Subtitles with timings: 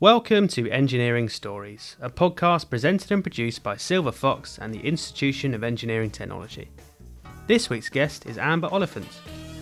[0.00, 5.54] Welcome to Engineering Stories, a podcast presented and produced by Silver Fox and the Institution
[5.54, 6.68] of Engineering Technology.
[7.48, 9.08] This week's guest is Amber Oliphant.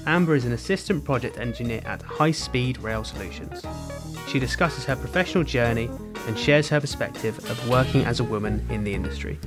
[0.06, 3.64] Amber is an assistant project engineer at High Speed Rail Solutions.
[4.28, 5.88] She discusses her professional journey
[6.26, 9.38] and shares her perspective of working as a woman in the industry.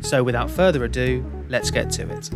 [0.00, 2.30] So, without further ado, let's get to it.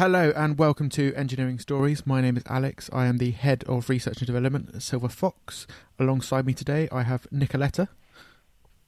[0.00, 2.06] Hello and welcome to Engineering Stories.
[2.06, 2.88] My name is Alex.
[2.90, 5.66] I am the head of research and development at Silver Fox.
[5.98, 7.86] Alongside me today, I have Nicoletta.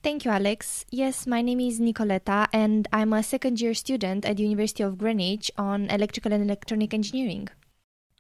[0.02, 0.86] Thank you, Alex.
[0.90, 4.96] Yes, my name is Nicoletta, and I'm a second year student at the University of
[4.96, 7.50] Greenwich on electrical and electronic engineering.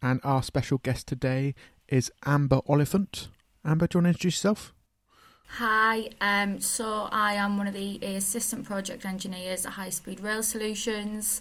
[0.02, 1.54] And our special guest today
[1.88, 3.28] is Amber Oliphant.
[3.64, 4.74] Amber, do you want to introduce yourself?
[5.56, 10.42] Hi, um, so I am one of the assistant project engineers at High Speed Rail
[10.42, 11.40] Solutions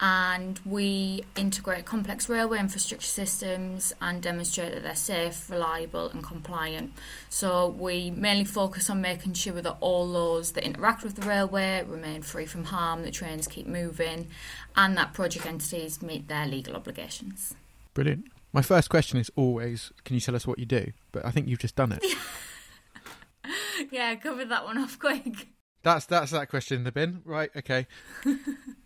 [0.00, 6.92] and we integrate complex railway infrastructure systems and demonstrate that they're safe, reliable, and compliant.
[7.28, 11.84] So, we mainly focus on making sure that all those that interact with the railway
[11.86, 14.28] remain free from harm, that trains keep moving,
[14.76, 17.54] and that project entities meet their legal obligations.
[17.94, 18.26] Brilliant.
[18.52, 20.92] My first question is always can you tell us what you do?
[21.12, 22.04] But I think you've just done it.
[23.90, 25.48] yeah, covered that one off quick.
[25.82, 27.22] That's that's that question in the bin.
[27.24, 27.86] Right, okay.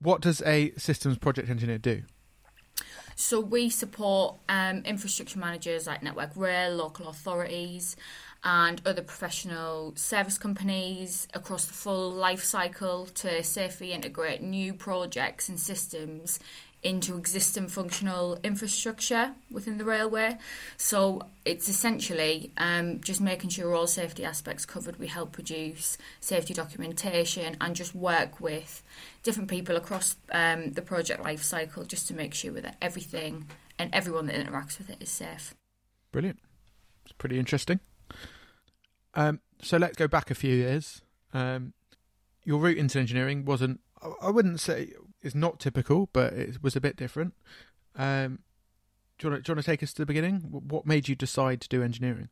[0.00, 2.02] What does a systems project engineer do?
[3.14, 7.96] So we support um, infrastructure managers like Network Rail, local authorities,
[8.44, 15.48] and other professional service companies across the full life cycle to safely integrate new projects
[15.48, 16.38] and systems
[16.86, 20.38] into existing functional infrastructure within the railway.
[20.76, 24.96] So it's essentially um, just making sure all safety aspects covered.
[25.00, 28.84] We help produce safety documentation and just work with
[29.24, 33.46] different people across um, the project life cycle just to make sure that everything
[33.80, 35.54] and everyone that interacts with it is safe.
[36.12, 36.38] Brilliant.
[37.04, 37.80] It's pretty interesting.
[39.14, 41.02] Um, so let's go back a few years.
[41.34, 41.72] Um,
[42.44, 43.80] your route into engineering wasn't,
[44.22, 47.34] I wouldn't say is not typical, but it was a bit different.
[47.96, 48.40] Um,
[49.18, 50.40] do, you want to, do you want to take us to the beginning?
[50.50, 52.28] What made you decide to do engineering?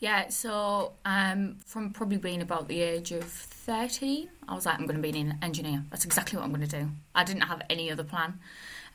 [0.00, 4.86] Yeah, so um, from probably being about the age of 13, I was like, I'm
[4.86, 5.84] going to be an engineer.
[5.90, 6.90] That's exactly what I'm going to do.
[7.14, 8.38] I didn't have any other plan.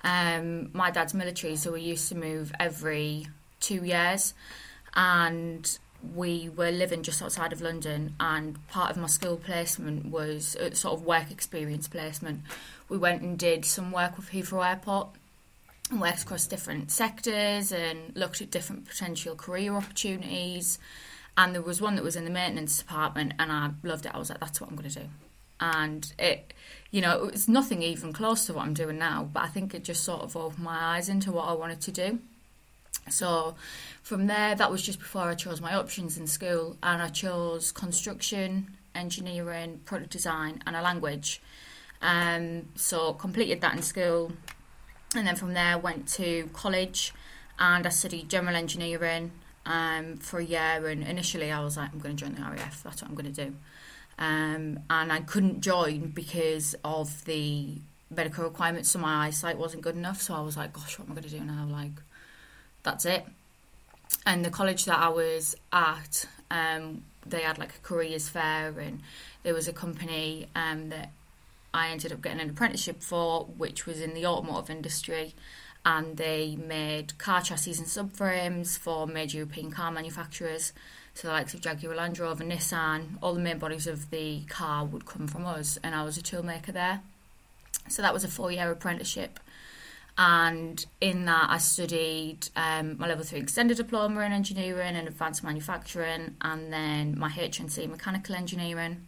[0.04, 3.28] Um, my dad's military, so we used to move every
[3.60, 4.34] two years.
[4.94, 5.80] And
[6.16, 10.76] we were living just outside of London, and part of my school placement was a
[10.76, 12.42] sort of work experience placement.
[12.90, 15.10] We went and did some work with Heathrow Airport
[15.92, 20.80] and worked across different sectors and looked at different potential career opportunities.
[21.38, 24.14] And there was one that was in the maintenance department, and I loved it.
[24.14, 25.06] I was like, that's what I'm going to do.
[25.62, 26.54] And it,
[26.92, 29.74] you know, it was nothing even close to what I'm doing now, but I think
[29.74, 32.20] it just sort of opened my eyes into what I wanted to do.
[33.10, 33.56] So
[34.02, 37.72] from there, that was just before I chose my options in school, and I chose
[37.72, 41.42] construction, engineering, product design, and a language.
[42.02, 44.32] Um, so completed that in school,
[45.16, 47.14] and then from there went to college,
[47.58, 49.32] and I studied general engineering
[49.66, 50.88] um, for a year.
[50.88, 52.84] And initially, I was like, I'm going to join the RAF.
[52.84, 53.54] That's what I'm going to do.
[54.18, 57.76] Um, and I couldn't join because of the
[58.10, 60.22] medical requirements, so my eyesight wasn't good enough.
[60.22, 61.68] So I was like, gosh, what am I going to do now?
[61.70, 61.92] Like,
[62.84, 63.26] that's it.
[64.26, 69.02] And the college that I was at, um, they had like a careers fair, and
[69.44, 71.12] there was a company um, that
[71.74, 75.36] I ended up getting an apprenticeship for, which was in the automotive industry.
[75.86, 80.74] And they made car chassis and subframes for major European car manufacturers.
[81.14, 84.86] So, the likes of Jaguar Land Rover, Nissan, all the main bodies of the car
[84.86, 87.02] would come from us, and I was a toolmaker there.
[87.88, 89.40] So, that was a four year apprenticeship
[90.20, 95.46] and in that I studied um, my level three extended diploma in engineering and advanced
[95.46, 99.08] manufacturing, and then my HNC mechanical engineering.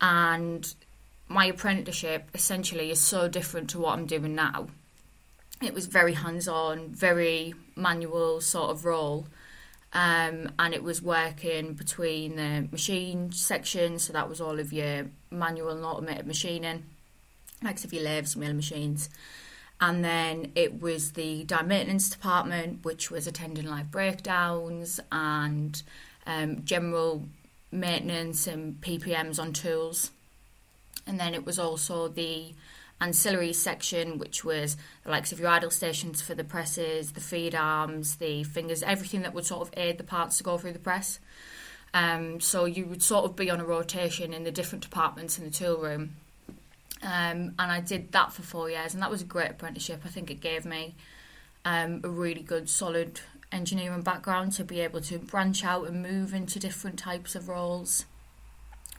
[0.00, 0.74] And
[1.28, 4.68] my apprenticeship essentially is so different to what I'm doing now.
[5.62, 9.26] It was very hands-on, very manual sort of role.
[9.92, 15.06] Um, and it was working between the machine section, so that was all of your
[15.30, 16.84] manual and automated machining,
[17.62, 19.08] like of your lathes, mill machines,
[19.80, 25.82] and then it was the dam maintenance department, which was attending live breakdowns and
[26.26, 27.24] um, general
[27.70, 30.10] maintenance and PPMs on tools.
[31.06, 32.54] And then it was also the
[33.00, 37.54] ancillary section, which was the likes of your idle stations for the presses, the feed
[37.54, 40.78] arms, the fingers, everything that would sort of aid the parts to go through the
[40.78, 41.18] press.
[41.94, 45.44] Um, so you would sort of be on a rotation in the different departments in
[45.44, 46.16] the tool room
[47.02, 50.00] Um, and I did that for four years, and that was a great apprenticeship.
[50.04, 50.94] I think it gave me
[51.64, 53.20] um, a really good, solid
[53.52, 58.06] engineering background to be able to branch out and move into different types of roles,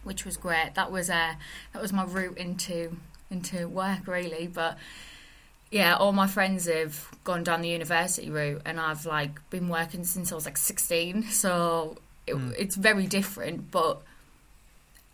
[0.08, 0.74] which was great.
[0.74, 1.36] That was uh,
[1.74, 2.98] that was my route into
[3.30, 4.48] into work really.
[4.48, 4.78] But
[5.70, 10.04] yeah, all my friends have gone down the university route, and I've like been working
[10.04, 11.24] since I was like sixteen.
[11.24, 12.54] So it, Mm.
[12.58, 14.02] it's very different, but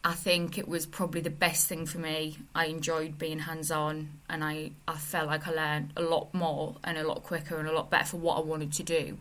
[0.04, 2.38] I think it was probably the best thing for me.
[2.54, 6.76] I enjoyed being hands on, and I, I felt like I learned a lot more
[6.84, 9.18] and a lot quicker and a lot better for what I wanted to do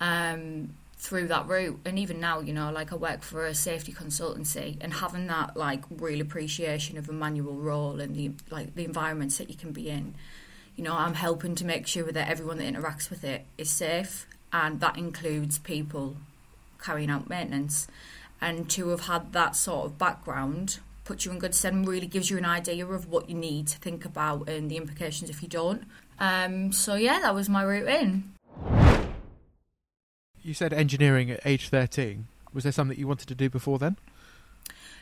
[0.00, 1.80] um, through that route.
[1.84, 5.56] And even now, you know, like I work for a safety consultancy, and having that
[5.56, 9.72] like real appreciation of a manual role and the like the environments that you can
[9.72, 10.14] be in.
[10.76, 14.26] You know, I'm helping to make sure that everyone that interacts with it is safe,
[14.52, 16.16] and that includes people
[16.82, 17.86] carrying out maintenance
[18.40, 22.08] and to have had that sort of background puts you in good stead and really
[22.08, 25.42] gives you an idea of what you need to think about and the implications if
[25.42, 25.84] you don't.
[26.18, 28.91] Um, so yeah, that was my route in.
[30.42, 32.26] You said engineering at age 13.
[32.52, 33.96] Was there something you wanted to do before then?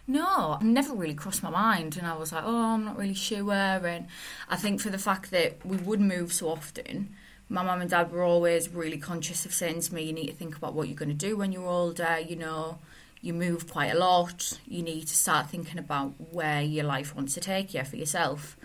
[0.06, 3.52] No, never really crossed my mind, and I was like, oh, I'm not really sure.
[3.52, 4.06] And
[4.48, 7.14] I think for the fact that we would move so often,
[7.48, 10.34] my mum and dad were always really conscious of saying to me, you need to
[10.34, 12.18] think about what you're going to do when you're older.
[12.18, 12.78] You know,
[13.20, 14.58] you move quite a lot.
[14.66, 18.56] You need to start thinking about where your life wants to take you for yourself.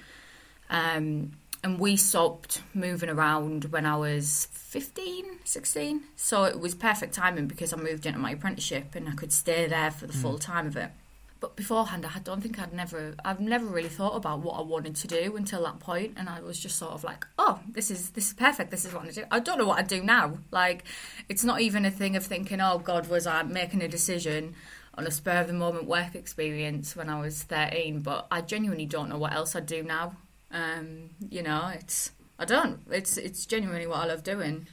[0.69, 1.33] Um,
[1.65, 6.03] and we stopped moving around when I was 15, 16.
[6.15, 9.65] So it was perfect timing because I moved into my apprenticeship and I could stay
[9.65, 10.21] there for the hmm.
[10.21, 10.91] full time of it.
[11.39, 14.95] But beforehand, I don't think I'd never, I've never really thought about what I wanted
[14.97, 18.11] to do until that point, and I was just sort of like, oh, this is
[18.11, 18.69] this is perfect.
[18.71, 19.23] This is what I do.
[19.31, 20.37] I don't know what I do now.
[20.51, 20.85] Like,
[21.29, 24.53] it's not even a thing of thinking, oh God, was I making a decision
[24.93, 28.01] on a spur of the moment work experience when I was thirteen?
[28.01, 30.15] But I genuinely don't know what else I'd do now.
[30.55, 32.79] Um, you know, it's I don't.
[32.89, 34.67] It's it's genuinely what I love doing.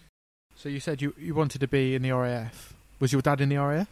[0.54, 2.72] So you said you, you wanted to be in the RAF.
[3.00, 3.88] Was your dad in the RAF?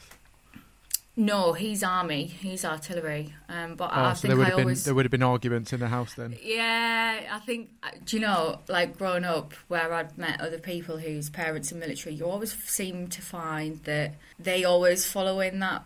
[1.16, 2.24] No, he's army.
[2.26, 3.34] He's artillery.
[3.48, 4.84] Um, but Oh, I so think there would I have been always.
[4.84, 6.36] there would have been arguments in the house then.
[6.42, 7.70] Yeah, I think.
[7.82, 11.76] uh, Do you know, like growing up, where I'd met other people whose parents are
[11.76, 15.82] military, you always seem to find that they always follow in that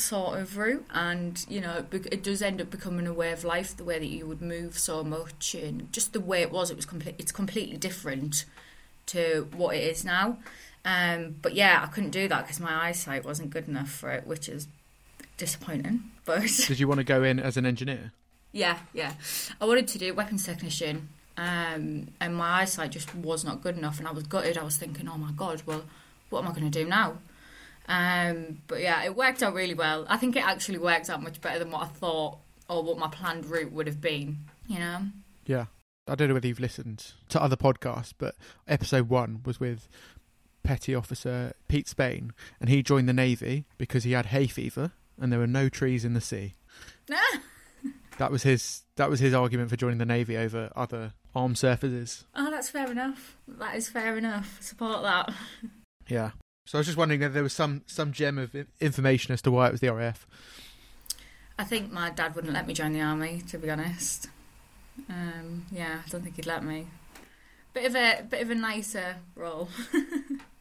[0.00, 3.44] sort of route, and you know, it, it does end up becoming a way of
[3.44, 3.76] life.
[3.76, 6.76] The way that you would move so much, and just the way it was, it
[6.76, 7.14] was complete.
[7.18, 8.44] It's completely different
[9.06, 10.38] to what it is now.
[10.84, 14.26] Um, but yeah, I couldn't do that because my eyesight wasn't good enough for it,
[14.26, 14.68] which is
[15.36, 16.04] disappointing.
[16.26, 18.12] But Did you want to go in as an engineer?
[18.52, 19.12] yeah, yeah.
[19.60, 23.98] I wanted to do weapons technician, um, and my eyesight just was not good enough,
[23.98, 24.56] and I was gutted.
[24.56, 25.82] I was thinking, oh my god, well,
[26.30, 27.18] what am I going to do now?
[27.86, 30.06] Um, but yeah, it worked out really well.
[30.08, 32.38] I think it actually worked out much better than what I thought
[32.68, 34.38] or what my planned route would have been.
[34.66, 34.98] You know?
[35.46, 35.66] Yeah.
[36.06, 38.34] I don't know whether you've listened to other podcasts, but
[38.68, 39.88] episode one was with
[40.62, 45.32] Petty Officer Pete Spain, and he joined the Navy because he had hay fever and
[45.32, 46.54] there were no trees in the sea.
[48.18, 48.82] That was his.
[48.94, 52.24] That was his argument for joining the Navy over other armed surfaces.
[52.36, 53.36] oh, that's fair enough.
[53.48, 54.58] That is fair enough.
[54.62, 55.34] Support that.
[56.06, 56.32] Yeah.
[56.66, 59.50] So I was just wondering if there was some some gem of information as to
[59.50, 60.26] why it was the RAF.
[61.58, 64.28] I think my dad wouldn't let me join the army, to be honest.
[65.08, 66.86] Um, yeah, I don't think he'd let me.
[67.74, 69.68] Bit of a bit of a nicer role.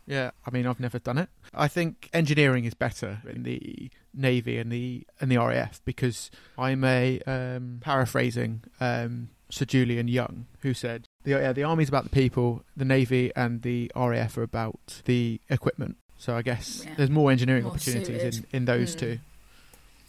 [0.06, 1.30] Yeah, I mean I've never done it.
[1.54, 6.84] I think engineering is better in the Navy and the and the RAF because I'm
[6.84, 12.10] a um, paraphrasing um, Sir Julian Young who said the yeah, the army's about the
[12.22, 15.98] people, the Navy and the RAF are about the equipment.
[16.18, 16.96] So I guess Yeah.
[16.98, 19.00] there's more engineering More opportunities in, in those Mm.
[19.00, 19.20] two.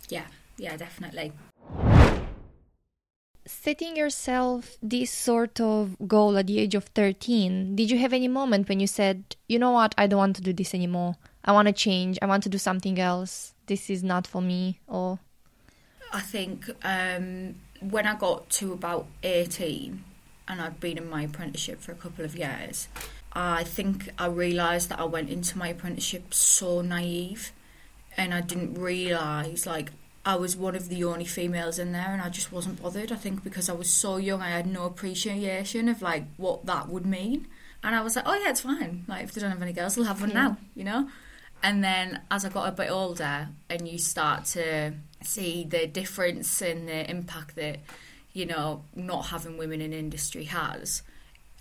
[0.09, 1.33] yeah, yeah, definitely.
[3.47, 8.29] Setting yourself this sort of goal at the age of 13, did you have any
[8.29, 11.17] moment when you said, you know what, I don't want to do this anymore?
[11.45, 12.19] I want to change.
[12.23, 13.53] I want to do something else.
[13.67, 14.81] This is not for me.
[14.89, 15.19] Or,
[16.11, 17.57] I think um,
[17.91, 20.03] when I got to about 18
[20.49, 22.89] and I'd been in my apprenticeship for a couple of years,
[23.33, 27.53] I think I realised that I went into my apprenticeship so naive
[28.17, 29.91] and I didn't realise like
[30.27, 33.11] I was one of the only females in there and I just wasn't bothered.
[33.13, 36.89] I think because I was so young I had no appreciation of like what that
[36.89, 37.47] would mean.
[37.83, 39.05] And I was like, Oh yeah, it's fine.
[39.09, 40.43] Like if they don't have any girls, they'll have one Yeah.
[40.43, 41.09] now, you know?
[41.63, 44.93] And then as I got a bit older and you start to
[45.27, 47.81] see the difference and the impact that,
[48.33, 51.03] you know, not having women in industry has,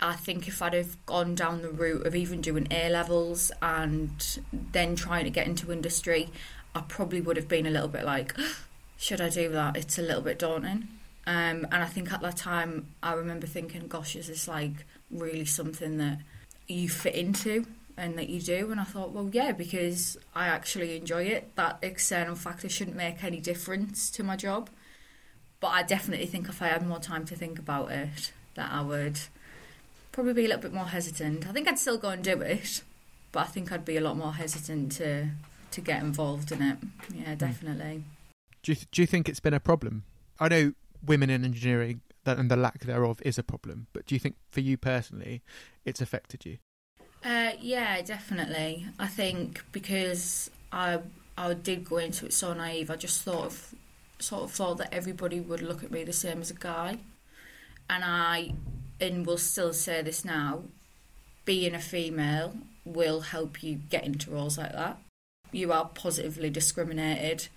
[0.02, 4.40] I think if I'd have gone down the route of even doing A levels and
[4.52, 6.30] then trying to get into industry,
[6.76, 8.36] I probably would have been a little bit like,
[8.98, 9.78] should I do that?
[9.78, 10.88] It's a little bit daunting.
[11.26, 15.46] Um, and I think at that time, I remember thinking, gosh, is this like really
[15.46, 16.20] something that
[16.68, 17.66] you fit into
[17.98, 18.72] and that you do?
[18.72, 21.56] And I thought, well, yeah, because I actually enjoy it.
[21.56, 24.70] That external factor shouldn't make any difference to my job.
[25.60, 28.82] But I definitely think if I had more time to think about it, that I
[28.82, 29.20] would
[30.12, 31.48] probably be a little bit more hesitant.
[31.48, 32.84] I think I'd still go and do it,
[33.32, 35.30] but I think I'd be a lot more hesitant to
[35.72, 36.78] to get involved in it.
[37.14, 37.36] Yeah, hmm.
[37.36, 38.04] definitely.
[38.62, 40.04] Do you th- do you think it's been a problem?
[40.40, 40.74] I know
[41.06, 44.36] women in engineering that and the lack thereof is a problem, but do you think
[44.52, 45.42] for you personally,
[45.86, 46.58] it's affected you?
[47.24, 48.86] Uh, yeah, definitely.
[49.00, 51.00] I think because I
[51.38, 53.76] I did go into it so naive, I just thought of
[54.20, 56.98] sort of thought that everybody would look at me the same as a guy,
[57.90, 58.54] and I
[59.00, 60.64] and will still say this now,
[61.46, 64.98] being a female will help you get into roles like that.
[65.52, 67.48] You are positively discriminated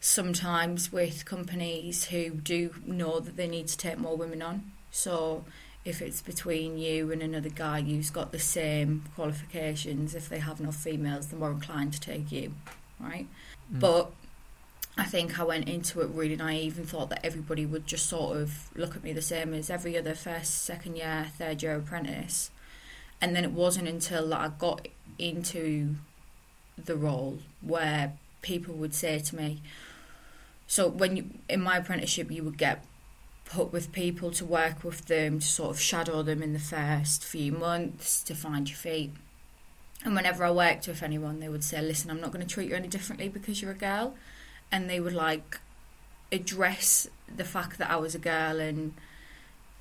[0.00, 4.72] sometimes with companies who do know that they need to take more women on.
[4.90, 5.44] So
[5.86, 10.58] if it's between you and another guy who's got the same qualifications, if they have
[10.60, 12.52] enough females, they're more inclined to take you,
[12.98, 13.26] right?
[13.72, 13.80] Mm.
[13.80, 14.10] But
[14.98, 18.36] I think I went into it really naive and thought that everybody would just sort
[18.36, 22.50] of look at me the same as every other first, second year, third year apprentice.
[23.20, 24.88] And then it wasn't until that I got
[25.18, 25.96] into
[26.82, 29.62] the role where people would say to me,
[30.66, 32.84] so when you in my apprenticeship you would get
[33.46, 37.24] put with people to work with them to sort of shadow them in the first
[37.24, 39.12] few months to find your feet.
[40.04, 42.68] And whenever I worked with anyone, they would say, "Listen, I'm not going to treat
[42.68, 44.14] you any differently because you're a girl."
[44.70, 45.60] and they would like
[46.32, 48.94] address the fact that I was a girl and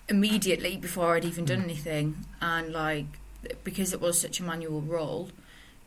[0.08, 1.70] immediately before I'd even done hmm.
[1.70, 3.06] anything and like
[3.64, 5.30] because it was such a manual role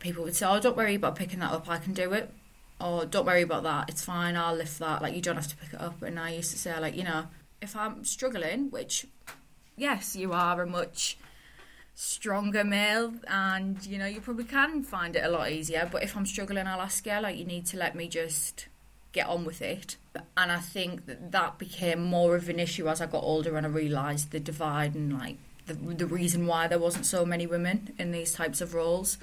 [0.01, 2.33] people would say oh don't worry about picking that up I can do it
[2.81, 5.57] or don't worry about that it's fine I'll lift that like you don't have to
[5.57, 7.27] pick it up and I used to say like you know
[7.61, 9.07] if I'm struggling which
[9.77, 11.19] yes you are a much
[11.95, 16.17] stronger male and you know you probably can find it a lot easier but if
[16.17, 18.69] I'm struggling I'll ask you like you need to let me just
[19.13, 19.97] get on with it.
[20.37, 23.67] And I think that that became more of an issue as I got older and
[23.67, 25.37] I realised the divide and like
[25.67, 29.19] the, the reason why there wasn't so many women in these types of roles.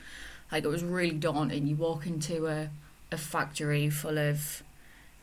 [0.51, 1.68] Like it was really daunting.
[1.68, 2.70] You walk into a,
[3.12, 4.63] a factory full of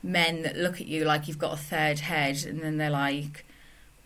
[0.03, 3.45] men that look at you like you've got a third head and then they're like,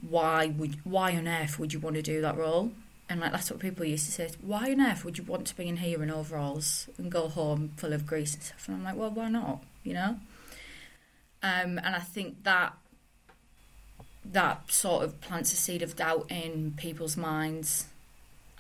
[0.09, 2.73] why would why on earth would you want to do that role?
[3.09, 4.31] And like that's what people used to say.
[4.43, 7.73] Why on earth would you want to be in here in overalls and go home
[7.77, 8.69] full of grease and stuff?
[8.69, 9.63] And I'm like, well, why not?
[9.85, 10.17] You know.
[11.43, 12.75] Um, and I think that
[14.33, 17.87] that sort of plants a seed of doubt in people's minds,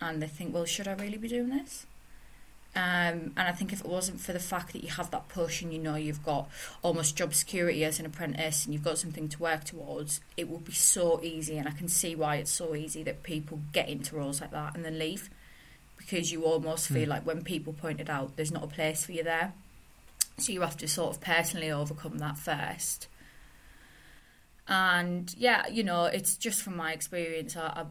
[0.01, 1.86] and they think, well, should I really be doing this?
[2.77, 5.63] Um, and I think if it wasn't for the fact that you have that push
[5.63, 6.51] and you know you've got
[6.83, 10.67] almost job security as an apprentice and you've got something to work towards, it would
[10.67, 11.57] be so easy.
[11.57, 14.75] And I can see why it's so easy that people get into roles like that
[14.77, 15.31] and then leave
[15.97, 17.13] because you almost feel mm.
[17.13, 19.55] like when people point it out, there's not a place for you there.
[20.37, 23.09] So you have to sort of personally overcome that first.
[24.69, 27.57] And yeah, you know, it's just from my experience.
[27.57, 27.85] I, I,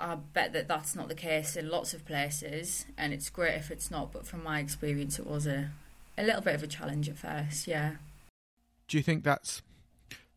[0.00, 3.70] I bet that that's not the case in lots of places, and it's great if
[3.70, 4.12] it's not.
[4.12, 5.70] But from my experience, it was a
[6.16, 7.66] a little bit of a challenge at first.
[7.66, 7.92] Yeah.
[8.88, 9.62] Do you think that's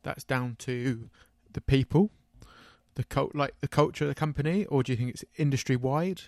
[0.04, 1.10] that's down to
[1.52, 2.10] the people,
[2.96, 6.24] the cult, like the culture of the company, or do you think it's industry wide?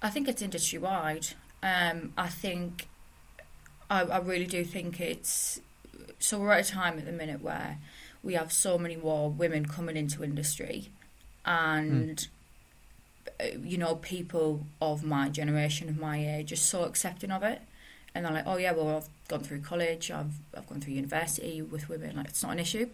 [0.00, 1.26] I think it's industry wide.
[1.62, 2.88] Um, I think
[3.90, 5.60] I, I really do think it's
[6.18, 7.78] so we're at a time at the minute where
[8.22, 10.88] we have so many more women coming into industry
[11.44, 12.28] and mm.
[13.62, 17.62] You know people of my generation of my age are so accepting of it.
[18.14, 21.62] And they're like oh yeah well i've gone through college i've, I've gone through university
[21.62, 22.16] with women.
[22.16, 22.88] Like it's not an issue.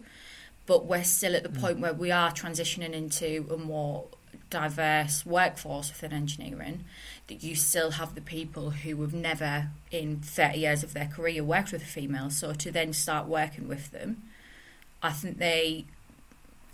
[0.65, 1.61] But we're still at the mm.
[1.61, 4.05] point where we are transitioning into a more
[4.49, 6.83] diverse workforce within engineering
[7.27, 11.43] that you still have the people who have never in 30 years of their career
[11.43, 12.29] worked with a female.
[12.29, 14.23] So to then start working with them
[15.03, 15.85] i think they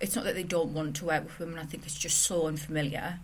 [0.04, 1.58] it's not that they don't want to work with women.
[1.58, 3.20] I think it's just so unfamiliar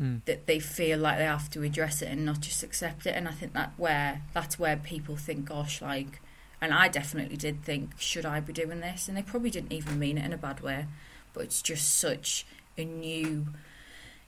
[0.00, 0.24] mm.
[0.24, 3.28] that they feel like they have to address it and not just accept it and
[3.28, 6.20] i think that where that's where people think gosh like
[6.60, 9.98] and i definitely did think should i be doing this and they probably didn't even
[9.98, 10.86] mean it in a bad way
[11.32, 12.44] but it's just such
[12.76, 13.46] a new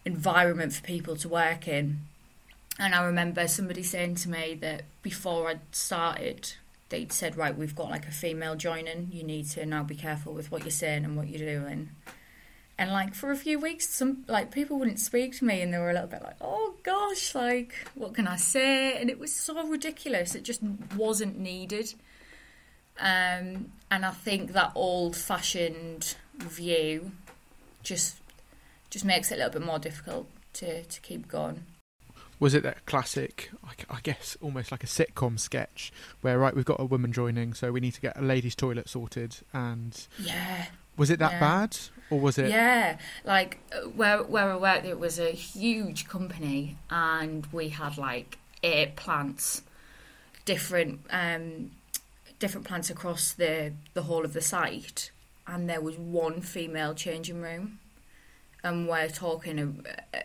[0.05, 2.01] environment for people to work in.
[2.79, 6.55] And I remember somebody saying to me that before I'd started,
[6.89, 10.33] they'd said, Right, we've got like a female joining, you need to now be careful
[10.33, 11.91] with what you're saying and what you're doing.
[12.79, 15.79] And like for a few weeks, some like people wouldn't speak to me, and they
[15.79, 19.33] were a little bit like, "Oh gosh, like what can I say?" And it was
[19.33, 20.63] so ridiculous; it just
[20.97, 21.95] wasn't needed.
[22.99, 27.13] Um, and I think that old-fashioned view
[27.83, 28.17] just
[28.91, 31.65] just makes it a little bit more difficult to, to keep going.
[32.39, 33.51] Was it that classic,
[33.89, 37.71] I guess, almost like a sitcom sketch where, right, we've got a woman joining, so
[37.71, 41.41] we need to get a ladies' toilet sorted, and yeah, was it that yeah.
[41.41, 41.79] bad,
[42.11, 42.51] or was it?
[42.51, 43.59] Yeah, like
[43.95, 49.63] where where I worked, it was a huge company, and we had like eight plants,
[50.45, 51.71] different um,
[52.39, 55.11] different plants across the the whole of the site,
[55.47, 57.79] and there was one female changing room,
[58.63, 59.87] and we're talking.
[60.15, 60.19] Uh,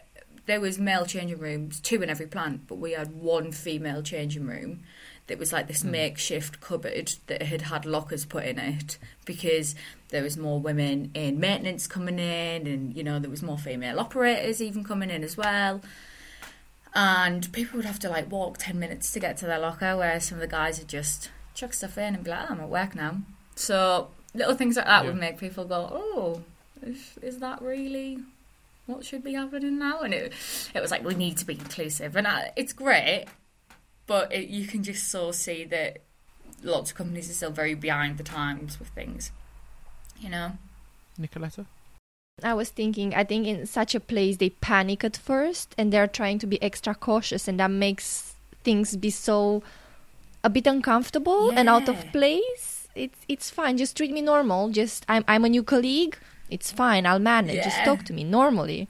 [0.45, 4.47] there was male changing rooms, two in every plant, but we had one female changing
[4.47, 4.79] room
[5.27, 5.91] that was like this Mm.
[5.91, 9.75] makeshift cupboard that had had lockers put in it because
[10.09, 13.99] there was more women in maintenance coming in and you know there was more female
[13.99, 15.81] operators even coming in as well
[16.95, 20.19] and people would have to like walk 10 minutes to get to their locker where
[20.19, 22.69] some of the guys would just chuck stuff in and be like oh, i'm at
[22.69, 23.17] work now
[23.55, 25.09] so little things like that Yeah.
[25.11, 26.41] would make people go oh
[26.85, 28.19] is, is that really
[28.85, 30.31] what should be happening now and it,
[30.73, 33.25] it was like we need to be inclusive and I, it's great
[34.07, 35.99] but it, you can just so see that
[36.63, 39.31] lots of companies are still very behind the times with things
[40.19, 40.53] you know
[41.19, 41.65] Nicoletta?
[42.43, 46.05] I was thinking, I think in such a place they panic at first and they're
[46.05, 49.63] trying to be extra cautious, and that makes things be so
[50.43, 52.87] a bit uncomfortable and out of place.
[52.93, 53.77] It's it's fine.
[53.77, 54.69] Just treat me normal.
[54.69, 56.15] Just I'm I'm a new colleague.
[56.51, 57.07] It's fine.
[57.07, 57.63] I'll manage.
[57.63, 58.87] Just talk to me normally.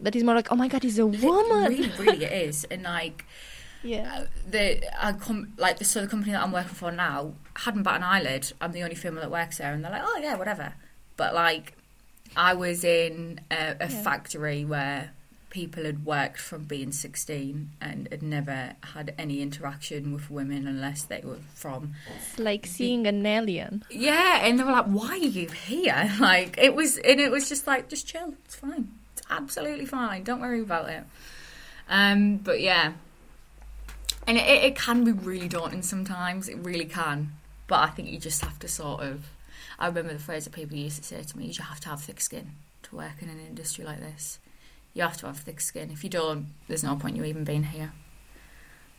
[0.00, 1.72] But it's more like, oh my god, he's a woman.
[1.72, 3.24] really really it is and like
[3.84, 4.22] yeah.
[4.22, 4.82] uh, the
[5.20, 8.52] com- like the so the company that I'm working for now hadn't bat an eyelid.
[8.60, 10.74] I'm the only female that works there, and they're like, oh yeah, whatever.
[11.16, 11.76] But like,
[12.36, 14.02] I was in a, a Yeah.
[14.02, 15.10] factory where
[15.50, 21.04] people had worked from being 16 and had never had any interaction with women unless
[21.04, 23.84] they were from It's like seeing an alien.
[23.88, 27.48] yeah, and they were like, "Why are you here?" Like it was, and it was
[27.48, 28.34] just like, "Just chill.
[28.44, 28.88] It's fine.
[29.12, 30.24] It's absolutely fine.
[30.24, 31.04] Don't worry about it."
[31.88, 32.94] Um, but yeah,
[34.26, 36.48] and it, it can be really daunting sometimes.
[36.48, 37.32] It really can.
[37.66, 39.26] But I think you just have to sort of.
[39.78, 42.02] I remember the phrase that people used to say to me: "You have to have
[42.02, 42.52] thick skin
[42.84, 44.38] to work in an industry like this.
[44.92, 45.90] You have to have thick skin.
[45.90, 47.92] If you don't, there's no point you even being here."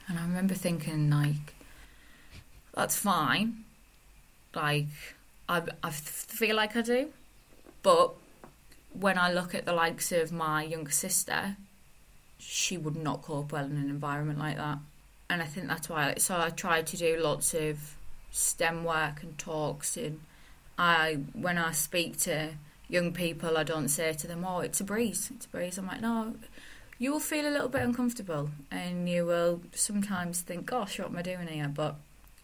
[0.07, 1.55] And I remember thinking, like,
[2.73, 3.65] that's fine
[4.55, 4.87] like
[5.47, 7.09] I, I feel like I do,
[7.83, 8.13] but
[8.93, 11.57] when I look at the likes of my younger sister,
[12.39, 14.79] she would not cope well in an environment like that,
[15.29, 16.15] and I think that's why.
[16.17, 17.95] So I tried to do lots of
[18.31, 20.19] STEM work and talks, and
[20.77, 22.51] I when I speak to
[22.87, 25.87] young people, I don't say to them, "Oh, it's a breeze, it's a breeze." I'm
[25.87, 26.35] like, no.
[26.97, 31.17] You will feel a little bit uncomfortable, and you will sometimes think, "Gosh, what am
[31.17, 31.95] I doing here?" But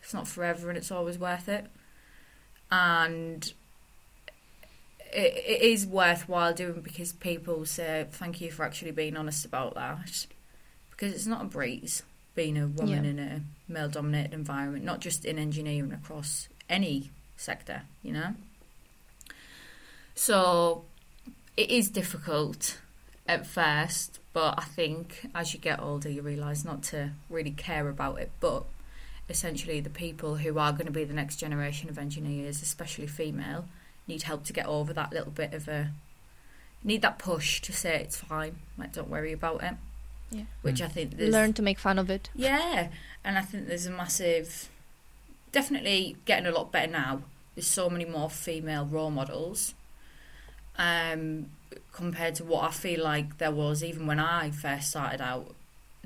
[0.02, 1.68] it's not forever, and it's always worth it
[2.72, 3.54] and
[5.14, 9.76] it, it is worthwhile doing because people say thank you for actually being honest about
[9.76, 10.26] that
[10.92, 12.04] because it's not a breeze
[12.36, 13.10] being a woman Yeah.
[13.10, 18.36] in a male dominated environment not just in engineering across any sector you know
[20.16, 20.84] so
[21.58, 22.80] it is difficult
[23.28, 27.88] at first but i think as you get older you realize not to really care
[27.90, 28.64] about it but
[29.30, 33.64] essentially the people who are going to be the next generation of engineers, especially female,
[34.06, 35.92] need help to get over that little bit of a
[36.84, 39.76] need that push to say it's fine, like don't worry about it.
[40.32, 40.44] Yeah.
[40.62, 40.86] Which Mm.
[40.86, 42.30] I think there's Learn to make fun of it.
[42.34, 42.88] yeah,
[43.24, 44.70] and I think there's a massive,
[45.52, 47.24] definitely getting a lot better now.
[47.56, 49.74] There's so many more female role models,
[50.78, 51.48] um,
[51.92, 55.54] compared to what I feel like there was even when I first started out.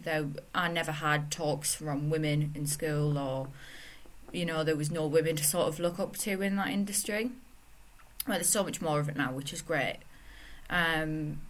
[0.02, 3.48] There, I never had talks from women in school, or
[4.32, 7.32] you know, there was no women to sort of look up to in that industry.
[8.28, 9.98] Well, there's so much more of it now, which is great.
[10.70, 11.42] Um,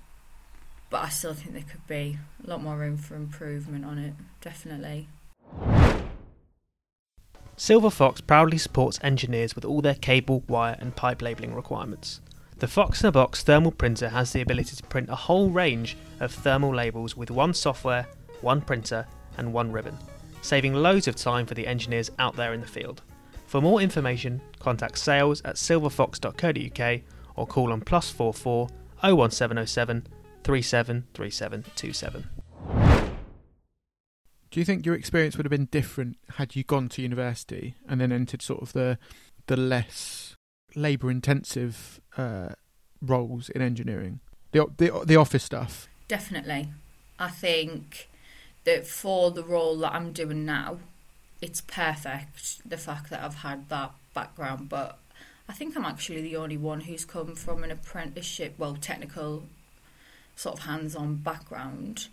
[0.89, 4.13] but I still think there could be a lot more room for improvement on it,
[4.41, 5.08] definitely.
[7.58, 12.19] Silver Fox proudly supports engineers with all their cable, wire, and pipe labelling requirements.
[12.60, 15.98] The Fox in a Box thermal printer has the ability to print a whole range
[16.19, 18.08] of thermal labels with one software,
[18.41, 19.98] one printer, and one ribbon,
[20.41, 23.02] saving loads of time for the engineers out there in the field.
[23.48, 27.02] For more information, contact sales at silverfox.co.uk
[27.36, 28.67] or call on plus 44
[29.02, 30.08] 01707
[30.45, 32.29] 373727.
[34.51, 37.99] Do you think your experience would have been different had you gone to university and
[37.99, 38.99] then entered sort of the
[39.47, 40.36] the less
[40.75, 42.49] labour intensive uh,
[43.01, 44.19] roles in engineering,
[44.51, 45.89] the the the office stuff?
[46.08, 46.69] Definitely.
[47.17, 48.08] I think
[48.65, 50.77] that for the role that I'm doing now,
[51.41, 54.99] it's perfect the fact that I've had that background, but
[55.49, 59.43] I think I'm actually the only one who's come from an apprenticeship, well, technical
[60.36, 62.08] sort of hands-on background.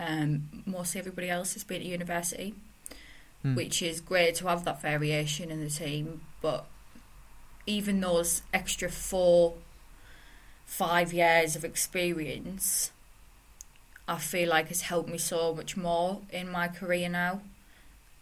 [0.00, 2.54] Um, mostly everybody else has been at university,
[3.44, 3.54] Mm.
[3.54, 6.22] which is great to have that variation in the team.
[6.42, 6.66] But
[7.66, 9.54] even those extra four,
[10.66, 12.90] five years of experience,
[14.08, 17.42] I feel like has helped me so much more in my career now.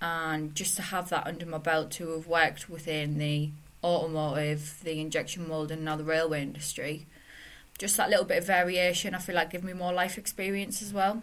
[0.02, 3.50] And just to have that under my belt, to have worked within the
[3.82, 7.06] automotive, the injection molding, and now the railway industry,
[7.78, 10.92] just that little bit of variation, I feel like gave me more life experience as
[10.92, 11.22] well.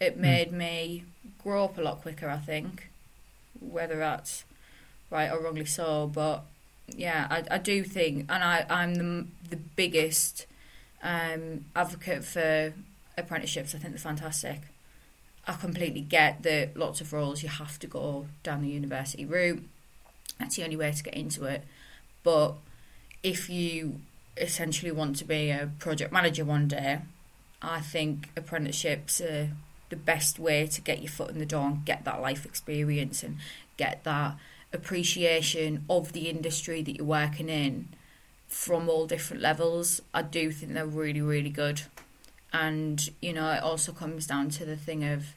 [0.00, 1.04] It made me
[1.42, 2.90] grow up a lot quicker, I think,
[3.60, 4.44] whether that's
[5.10, 6.10] right or wrongly so.
[6.12, 6.44] But
[6.88, 10.46] yeah, I, I do think, and I, I'm the, the biggest
[11.02, 12.72] um, advocate for
[13.16, 13.74] apprenticeships.
[13.74, 14.62] I think they're fantastic.
[15.46, 19.62] I completely get that lots of roles you have to go down the university route.
[20.38, 21.64] That's the only way to get into it.
[22.22, 22.54] But
[23.22, 24.00] if you
[24.36, 27.00] essentially want to be a project manager one day,
[27.60, 29.50] I think apprenticeships are
[29.88, 33.22] the best way to get your foot in the door and get that life experience
[33.22, 33.36] and
[33.76, 34.36] get that
[34.72, 37.88] appreciation of the industry that you're working in
[38.48, 40.00] from all different levels.
[40.12, 41.82] I do think they're really, really good.
[42.52, 45.34] And, you know, it also comes down to the thing of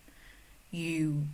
[0.72, 1.28] you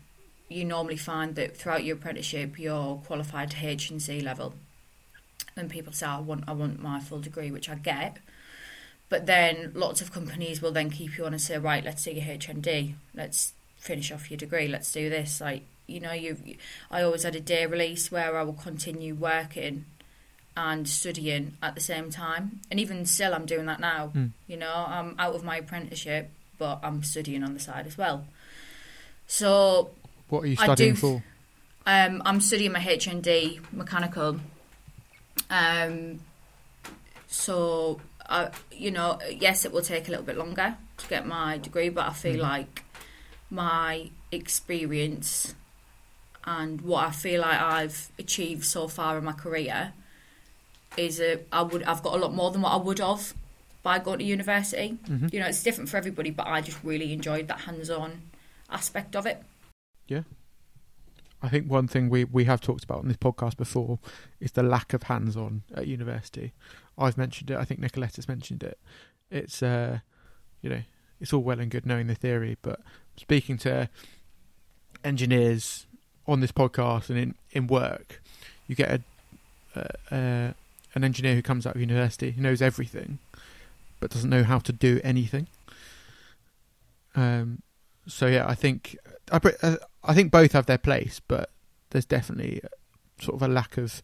[0.50, 4.54] you normally find that throughout your apprenticeship you're qualified to HNC level.
[5.58, 8.18] And people say, I want I want my full degree, which I get.
[9.10, 12.12] But then lots of companies will then keep you on and say, right, let's do
[12.12, 15.42] your HND, let's finish off your degree, let's do this.
[15.42, 16.38] Like, you know, you
[16.90, 19.86] I always had a day release where I will continue working
[20.56, 22.62] and studying at the same time.
[22.70, 24.12] And even still I'm doing that now.
[24.16, 24.32] Mm.
[24.48, 28.26] You know, I'm out of my apprenticeship, but I'm studying on the side as well.
[29.28, 29.92] So
[30.30, 31.24] What are you studying do- for?
[31.86, 34.40] um, I'm studying my HND mechanical.
[35.50, 36.22] Um,
[37.28, 41.58] so, I, you know, yes, it will take a little bit longer to get my
[41.58, 42.42] degree, but I feel Mhm.
[42.42, 42.84] like
[43.50, 45.56] my experience
[46.46, 49.94] and what I feel like I've achieved so far in my career
[50.98, 53.34] is a, I would I've got a lot more than what I would have
[53.84, 54.98] by going to university.
[55.08, 58.22] hmm You know, it's different for everybody, but I just really enjoyed that hands-on
[58.70, 59.44] aspect of it.
[61.44, 64.00] I think one thing we, we have talked about on this podcast before
[64.40, 66.54] is the lack of hands on at university.
[66.98, 67.58] I've mentioned it.
[67.58, 68.78] I think Nicoletta's mentioned it.
[69.32, 70.00] It's uh,
[70.62, 70.82] you know,
[71.20, 72.80] it's all well and good knowing the theory, but
[73.16, 73.90] speaking to
[75.04, 75.88] engineers
[76.28, 78.22] on this podcast and in, in work,
[78.68, 79.02] you get
[80.12, 80.54] a
[80.94, 83.20] an engineer who comes out of university who knows everything,
[84.00, 85.48] but doesn't know how to do anything.
[87.16, 87.62] Um,
[88.08, 88.98] so yeah, I think
[89.32, 91.52] I, uh, I think both have their place, but
[91.92, 92.62] there's definitely
[93.20, 94.02] sort of a lack of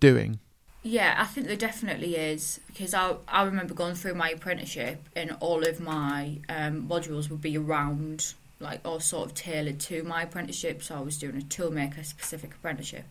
[0.00, 0.40] doing.
[0.82, 5.36] Yeah, I think there definitely is because I I remember going through my apprenticeship and
[5.40, 10.22] all of my um, modules would be around like all sort of tailored to my
[10.22, 10.82] apprenticeship.
[10.82, 13.04] So I was doing a toolmaker specific apprenticeship,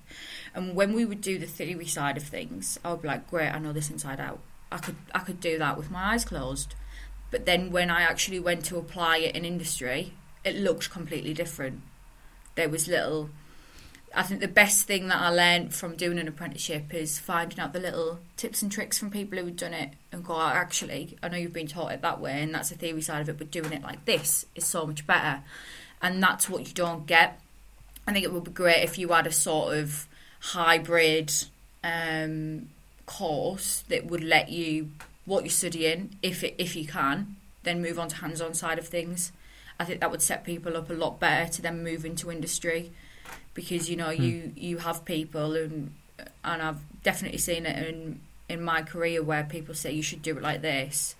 [0.56, 3.50] and when we would do the theory side of things, I would be like, great,
[3.50, 4.40] I know this inside out.
[4.72, 6.74] I could I could do that with my eyes closed,
[7.32, 10.14] but then when I actually went to apply it in industry,
[10.48, 11.82] it looked completely different.
[12.56, 13.30] There was little
[14.16, 17.74] I think the best thing that I learned from doing an apprenticeship is finding out
[17.74, 21.28] the little tips and tricks from people who've done it and go, "Oh, actually, I
[21.28, 23.52] know you've been taught it that way, and that's the theory side of it, but
[23.52, 25.44] doing it like this is so much better.
[26.02, 27.40] And that's what you don't get.
[28.08, 30.08] I think it would be great if you had a sort of
[30.40, 31.34] hybrid
[31.84, 32.70] um,
[33.06, 34.92] course that would let you
[35.26, 38.88] what you're studying, if it, if you can, then move on to hands-on side of
[38.88, 39.34] things.
[39.80, 42.92] I think that would set people up a lot better to then move into industry
[43.54, 45.94] because you know you you have people and
[46.44, 50.38] and I've definitely seen it in in my career where people say you should do
[50.38, 51.16] it like this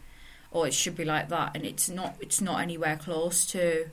[0.52, 3.90] or it should be like that and it's not it's not anywhere close to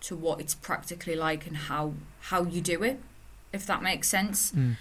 [0.00, 2.98] to what it's practically like and how how you do it
[3.52, 4.76] if that makes sense Mm.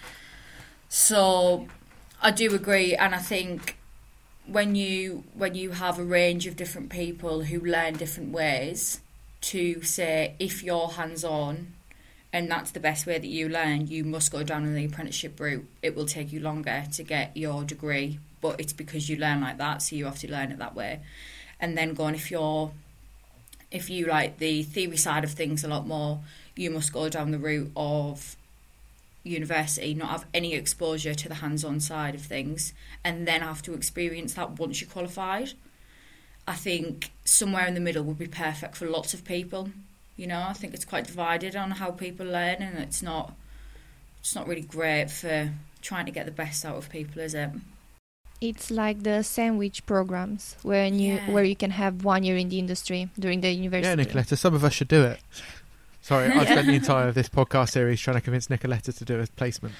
[0.89, 1.67] so
[2.21, 3.77] I do agree and I think
[4.45, 9.01] when you when you have a range of different people who learn different ways
[9.47, 11.73] to say if you're hands on
[12.33, 15.65] and that's the best way that you learn, you must go down the apprenticeship route.
[15.81, 19.57] It will take you longer to get your degree, but it's because you learn like
[19.57, 20.99] that, so you have to learn it that way.
[21.59, 22.71] And then going if you're
[23.71, 26.19] if you like the theory side of things a lot more,
[26.55, 28.35] you must go down the route of
[29.23, 33.61] university, not have any exposure to the hands on side of things, and then have
[33.61, 35.53] to experience that once you're qualified.
[36.47, 39.69] I think somewhere in the middle would be perfect for lots of people.
[40.15, 43.33] You know, I think it's quite divided on how people learn, and it's not
[44.19, 47.49] it's not really great for trying to get the best out of people, is it?
[48.39, 51.31] It's like the sandwich programs where you Yeah.
[51.31, 54.01] where you can have one year in the industry during the university.
[54.01, 55.19] Yeah, Nicoletta, some of us should do it.
[56.01, 59.19] Sorry, I've spent the entire of this podcast series trying to convince Nicoletta to do
[59.19, 59.75] a placement.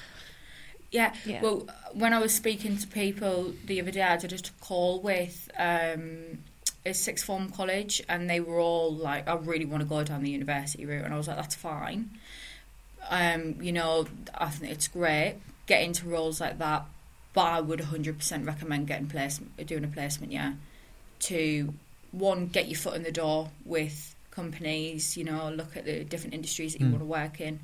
[0.90, 1.12] Yeah.
[1.24, 1.40] Yeah.
[1.42, 5.50] Well, when I was speaking to people the other day, I did a call with
[5.58, 6.38] um,
[6.86, 10.22] a sixth form college, and they were all like, "I really want to go down
[10.22, 12.10] the university route," and I was like, "That's fine."
[13.10, 15.36] Um, you know, I think it's great
[15.66, 16.86] get into roles like that,
[17.34, 20.54] but I would 100% recommend getting placement, doing a placement, yeah,
[21.20, 21.74] to
[22.10, 25.16] one get your foot in the door with companies.
[25.16, 26.92] You know, look at the different industries that you Mm.
[26.92, 27.60] want to work in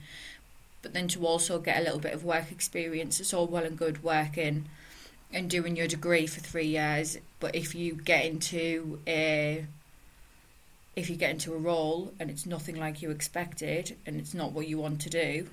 [0.82, 3.18] but then to also get a little bit of work experience.
[3.18, 4.66] It's all well and good working
[5.32, 9.66] and doing your degree for three years, but if you get into a
[10.96, 14.52] if you get into a role and it's nothing like you expected and it's not
[14.52, 15.46] what you want to do,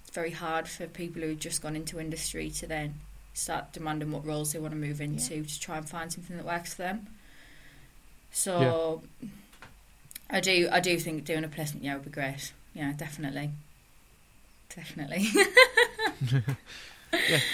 [0.00, 2.94] it's very hard for people who've just gone into industry to then
[3.32, 6.44] start demanding what roles they want to move into to try and find something that
[6.44, 7.06] works for them.
[8.32, 9.00] So
[10.28, 12.52] I do I do think doing a placement year would be great.
[12.74, 13.52] Yeah, definitely.
[14.74, 15.28] Definitely.
[17.30, 17.44] Yes.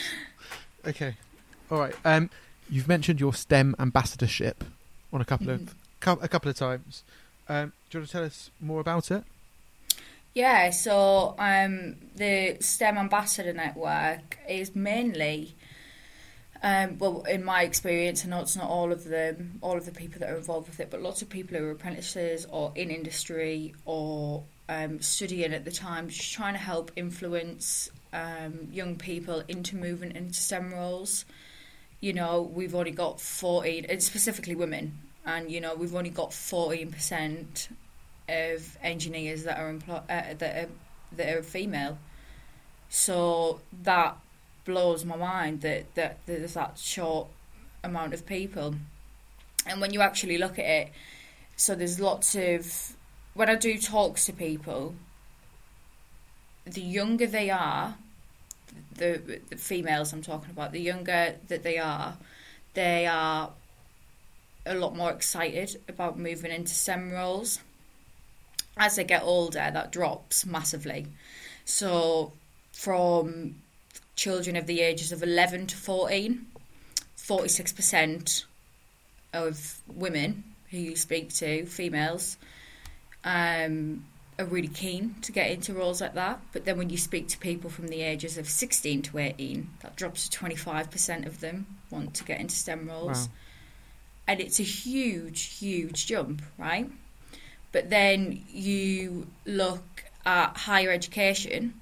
[0.87, 1.15] Okay.
[1.71, 1.95] All right.
[2.07, 2.31] Um,
[2.71, 4.65] you've mentioned your STEM ambassadorship
[5.13, 5.69] on a couple Mhm.
[6.07, 7.03] of a couple of times.
[7.49, 9.25] Um, do you want to tell us more about it?
[10.33, 15.57] Yeah, so um, the STEM Ambassador Network is mainly,
[16.63, 19.93] um, well, in my experience, I know it's not all of them, all of the
[19.93, 22.91] people that are involved with it, but lots of people who are apprentices or in
[22.91, 29.43] industry or um, studying at the time, just trying to help influence um, young people
[29.49, 31.25] into moving into STEM roles.
[32.01, 36.31] You know, we've only got 14, and specifically women, and you know, we've only got
[36.31, 37.69] 14%
[38.29, 40.69] of engineers that are emplo- uh, that are
[41.17, 41.99] that are female.
[42.89, 44.17] So that
[44.65, 47.29] blows my mind that that there's that short
[47.83, 48.77] amount of people.
[49.67, 50.89] And when you actually look at it,
[51.57, 52.97] so there's lots of
[53.35, 54.95] when I do talks to people,
[56.65, 57.97] the younger they are,
[58.95, 62.17] the, the females I'm talking about, the younger that they are,
[62.75, 63.51] they are
[64.67, 67.61] a lot more excited about moving into STEM roles
[68.77, 71.07] as they get older, that drops massively.
[71.65, 72.33] So,
[72.73, 73.57] from
[74.17, 76.47] children of the ages of 11 to 14,
[77.17, 78.45] 46%
[79.33, 82.37] of women who you speak to, females,
[83.25, 84.05] um,
[84.41, 86.41] are really keen to get into roles like that.
[86.53, 89.97] But then when you speak to people from the ages of 16 to 18, that
[89.97, 93.29] drops to 25% of them want to get into STEM roles.
[93.29, 93.35] Wow.
[94.27, 96.91] And it's a huge, huge jump, right?
[97.73, 101.75] But then you look at higher education,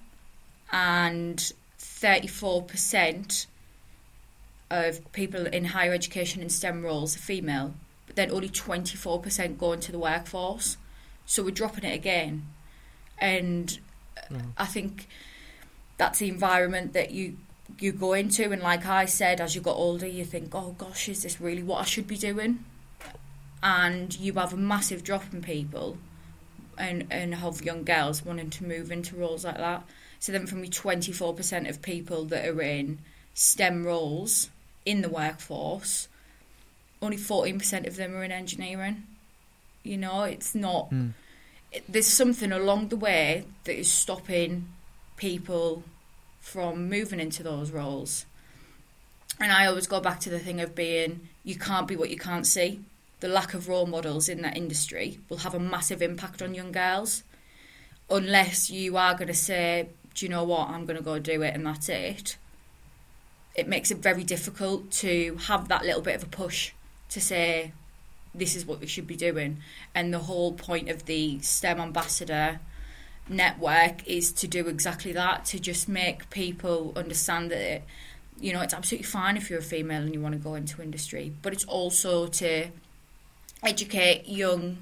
[0.71, 3.47] and 34%
[4.71, 7.75] of people in higher education in STEM roles are female,
[8.07, 10.77] but then only 24% go into the workforce.
[11.29, 12.47] So we're dropping it again.
[13.19, 13.79] And
[14.31, 14.41] Wow.
[14.57, 15.09] I think
[15.97, 17.39] that's the environment that you
[17.79, 21.09] you go into and like I said as you got older you think oh gosh
[21.09, 22.65] is this really what I should be doing
[23.63, 25.99] and you have a massive drop in people
[26.79, 29.85] and and have young girls wanting to move into roles like that
[30.19, 32.99] so then from your 24% of people that are in
[33.35, 34.51] STEM roles
[34.85, 36.09] in the workforce
[37.01, 39.05] only 14% of them are in engineering
[39.89, 41.13] you know it's not Mm.
[41.73, 44.69] it- there's something along the way that is stopping
[45.17, 45.83] people
[46.41, 48.25] from moving into those roles.
[49.41, 52.17] And I always go back to the thing of being you can't be what you
[52.19, 52.81] can't see.
[53.21, 56.73] The lack of role models in that industry will have a massive impact on young
[56.73, 57.23] girls
[58.11, 61.43] unless you are going to say, do you know what, I'm going to go do
[61.43, 62.37] it and that's it.
[63.55, 66.73] It makes it very difficult to have that little bit of a push
[67.11, 67.73] to say,
[68.35, 69.59] this is what we should be doing.
[69.95, 72.61] And the whole point of the STEM ambassador
[73.29, 77.83] network is to do exactly that to just make people understand that it,
[78.41, 80.83] you know it's absolutely fine if you're a female and you want to go into
[80.83, 82.67] industry but it's also to
[83.63, 84.79] educate young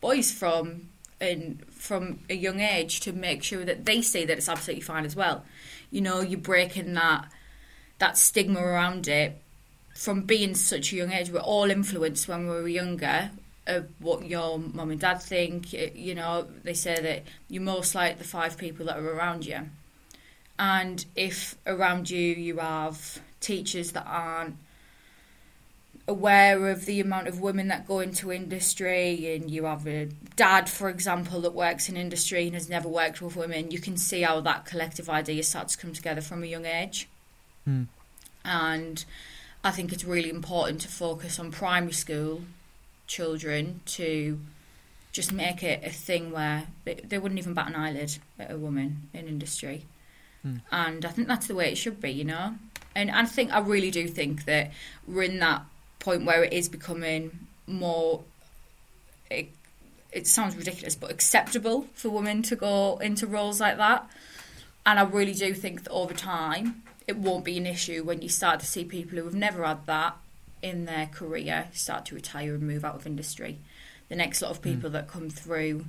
[0.00, 0.88] boys from
[1.20, 5.04] and from a young age to make sure that they see that it's absolutely fine
[5.04, 5.44] as well
[5.90, 7.28] you know you're breaking that
[7.98, 9.40] that stigma around it
[9.94, 13.30] from being such a young age we're all influenced when we were younger
[13.66, 15.72] of what your mum and dad think.
[15.72, 19.70] You know, they say that you're most like the five people that are around you.
[20.58, 24.56] And if around you you have teachers that aren't
[26.06, 30.04] aware of the amount of women that go into industry and you have a
[30.36, 33.96] dad for example that works in industry and has never worked with women you can
[33.96, 37.08] see how that collective idea starts to come together from a young age
[37.68, 37.86] Mm.
[38.44, 39.04] And
[39.64, 42.42] I think it's really important to focus on primary school
[43.06, 44.38] children to
[45.10, 48.58] just make it a thing where they, they wouldn't even bat an eyelid at a
[48.58, 49.86] woman in industry.
[50.46, 50.60] Mm.
[50.70, 52.56] And I think that's the way it should be, you know?
[52.94, 54.72] And I think, I really do think that
[55.06, 55.62] we're in that
[55.98, 58.22] point where it is becoming more,
[59.30, 59.48] it,
[60.12, 64.08] it sounds ridiculous, but acceptable for women to go into roles like that.
[64.84, 68.28] And I really do think that over time, it won't be an issue when you
[68.28, 70.16] start to see people who have never had that
[70.62, 73.58] in their career start to retire and move out of industry.
[74.08, 74.94] The next lot of people mm.
[74.94, 75.84] that come through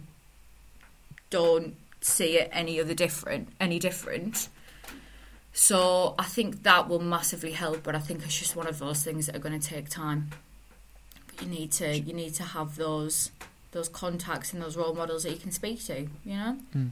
[1.30, 4.50] don't see it any other different, any different.
[5.54, 9.04] So I think that will massively help, but I think it's just one of those
[9.04, 10.32] things that are going to take time.
[11.28, 13.32] But you need to you need to have those
[13.72, 16.08] those contacts and those role models that you can speak to.
[16.26, 16.58] You know.
[16.76, 16.92] Mm.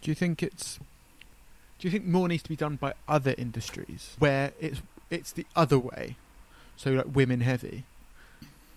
[0.00, 0.78] Do you think it's
[1.78, 5.46] do you think more needs to be done by other industries where it's it's the
[5.54, 6.16] other way,
[6.76, 7.84] so like women heavy,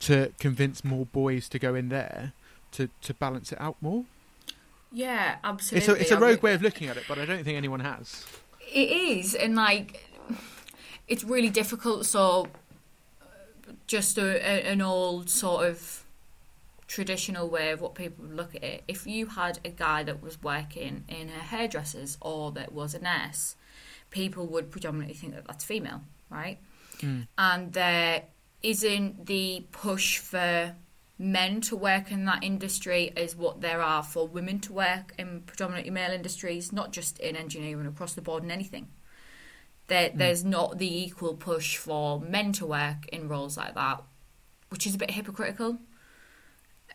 [0.02, 2.34] to convince more boys to go in there
[2.74, 4.06] to to balance it out more?
[4.92, 5.78] Yeah, absolutely.
[5.78, 7.82] It's a it's a rogue way of looking at it, but I don't think anyone
[7.82, 8.26] has.
[8.74, 10.10] It is, and like
[11.08, 12.06] it's really difficult.
[12.06, 12.48] So,
[13.88, 16.04] just a, a, an old sort of
[16.88, 18.84] traditional way of what people would look at it.
[18.88, 23.00] If you had a guy that was working in a hairdresser's or that was a
[23.00, 23.56] nurse,
[24.10, 26.58] people would predominantly think that that's female, right?
[27.00, 27.28] Mm.
[27.38, 28.24] And there
[28.64, 30.76] isn't the push for
[31.20, 35.42] men to work in that industry as what there are for women to work in
[35.42, 38.88] predominantly male industries, not just in engineering, across the board in anything.
[39.88, 40.18] There, mm.
[40.18, 44.04] There's not the equal push for men to work in roles like that,
[44.70, 45.80] which is a bit hypocritical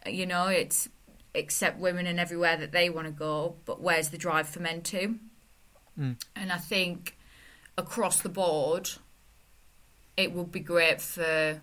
[0.07, 0.89] you know, it's
[1.35, 4.83] accept women in everywhere that they want to go, but where's the drive for men
[4.83, 5.19] to?
[5.99, 6.21] Mm.
[6.37, 7.17] And I think
[7.79, 8.91] across the board,
[10.17, 11.61] it would be great for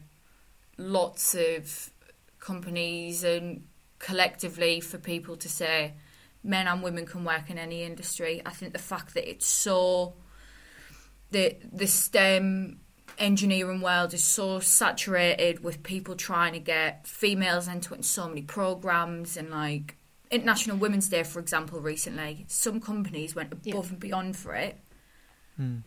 [0.78, 1.92] lots of
[2.40, 3.66] companies and
[4.00, 5.94] collectively for people to say
[6.44, 8.42] men and women can work in any industry.
[8.46, 10.16] I think the fact that it's so
[11.32, 12.80] the the STEM
[13.20, 18.28] engineering world is so saturated with people trying to get females into it in so
[18.28, 19.96] many programs and like
[20.32, 23.90] International Women's Day, for example, recently, some companies went above yeah.
[23.90, 24.78] and beyond for it.
[25.58, 25.78] Hmm.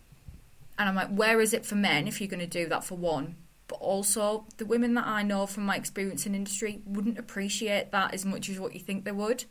[0.79, 2.97] And I'm like, where is it for men if you're going to do that for
[2.97, 3.37] one?
[3.68, 8.12] But also, the women that I know from my experience in industry wouldn't appreciate that
[8.12, 9.45] as much as what you think they would.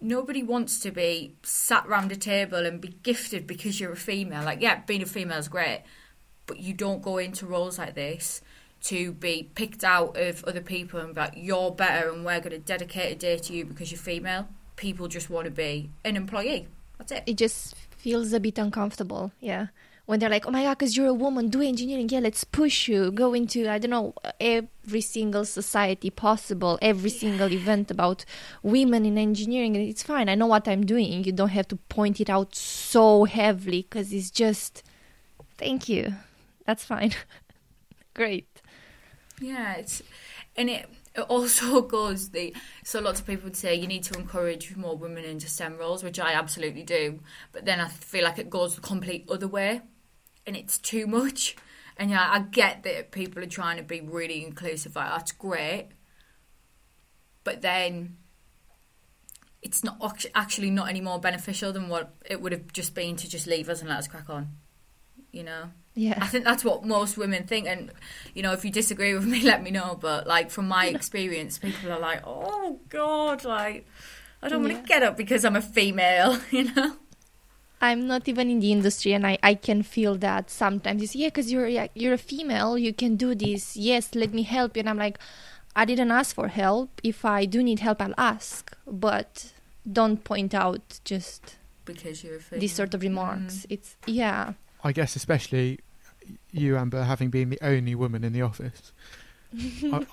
[0.00, 4.44] Nobody wants to be sat round a table and be gifted because you're a female.
[4.44, 5.84] Like, yeah, being a female is great,
[6.46, 8.40] but you don't go into roles like this
[8.82, 12.50] to be picked out of other people and be like, you're better and we're going
[12.50, 14.48] to dedicate a day to you because you're female.
[14.76, 16.68] People just want to be an employee.
[16.98, 17.24] That's it.
[17.26, 19.32] It just feels a bit uncomfortable.
[19.40, 19.68] Yeah.
[20.04, 22.08] When they're like, oh my God, because you're a woman, do engineering.
[22.08, 23.10] Yeah, let's push you.
[23.10, 27.18] Go into, I don't know, every single society possible, every yeah.
[27.18, 28.24] single event about
[28.62, 29.74] women in engineering.
[29.74, 30.28] It's fine.
[30.28, 31.24] I know what I'm doing.
[31.24, 34.84] You don't have to point it out so heavily because it's just,
[35.58, 36.14] thank you
[36.66, 37.12] that's fine.
[38.14, 38.48] Great.
[39.40, 40.02] Yeah, it's
[40.56, 44.18] and it, it also goes the so lots of people would say you need to
[44.18, 47.20] encourage more women into STEM roles, which I absolutely do.
[47.52, 49.82] But then I feel like it goes the complete other way,
[50.46, 51.56] and it's too much.
[51.96, 54.96] And yeah, I get that people are trying to be really inclusive.
[54.96, 55.88] Like, that's great,
[57.44, 58.16] but then
[59.62, 63.28] it's not actually not any more beneficial than what it would have just been to
[63.28, 64.50] just leave us and let us crack on.
[65.32, 65.70] You know.
[65.96, 66.18] Yeah.
[66.20, 67.66] I think that's what most women think.
[67.66, 67.90] And,
[68.34, 69.98] you know, if you disagree with me, let me know.
[69.98, 73.86] But, like, from my experience, people are like, oh, God, like,
[74.42, 74.74] I don't yeah.
[74.74, 76.96] want to get up because I'm a female, you know?
[77.80, 81.00] I'm not even in the industry, and I, I can feel that sometimes.
[81.00, 83.76] You say, yeah, because you're, yeah, you're a female, you can do this.
[83.76, 84.80] Yes, let me help you.
[84.80, 85.18] And I'm like,
[85.74, 87.00] I didn't ask for help.
[87.02, 88.74] If I do need help, I'll ask.
[88.86, 89.52] But
[89.90, 92.60] don't point out just because you're a female.
[92.60, 93.58] these sort of remarks.
[93.58, 93.66] Mm.
[93.70, 94.54] It's, yeah.
[94.86, 95.80] I guess especially
[96.52, 98.92] you, Amber, having been the only woman in the office.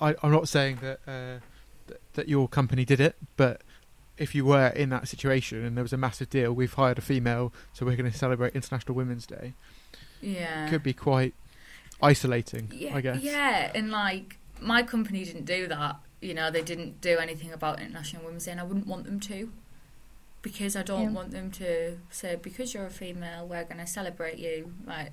[0.00, 1.38] I, am not saying that, uh,
[1.86, 3.60] that that your company did it, but
[4.18, 7.02] if you were in that situation and there was a massive deal, we've hired a
[7.02, 9.54] female, so we're going to celebrate International Women's Day.
[10.20, 11.34] Yeah, could be quite
[12.02, 12.72] isolating.
[12.74, 13.22] Yeah, I guess.
[13.22, 16.00] Yeah, and like my company didn't do that.
[16.20, 19.20] You know, they didn't do anything about International Women's Day, and I wouldn't want them
[19.20, 19.52] to
[20.44, 21.10] because I don't yeah.
[21.10, 24.72] want them to say because you're a female, we're going to celebrate you.
[24.86, 25.10] Like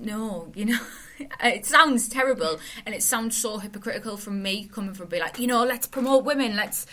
[0.00, 0.80] no, you know,
[1.42, 5.46] it sounds terrible and it sounds so hypocritical from me coming from be like, you
[5.46, 6.86] know, let's promote women, let's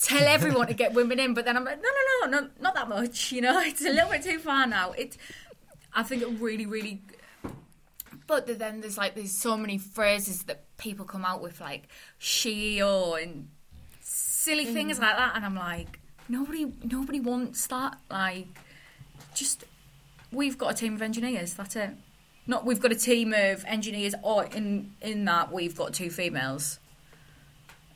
[0.00, 1.34] tell everyone to get women in.
[1.34, 3.30] But then I'm like, no, no, no, no, not that much.
[3.30, 4.92] You know, it's a little bit too far now.
[4.92, 5.18] It,
[5.92, 7.02] I think it really, really.
[8.26, 12.80] But then there's like there's so many phrases that people come out with like she
[12.80, 13.48] or and
[14.44, 17.98] silly things like that, and I'm like nobody nobody wants that.
[18.10, 18.48] Like
[19.34, 19.64] just
[20.30, 21.54] we've got a team of engineers.
[21.54, 21.90] That's it.
[22.46, 26.78] Not we've got a team of engineers, or in in that we've got two females.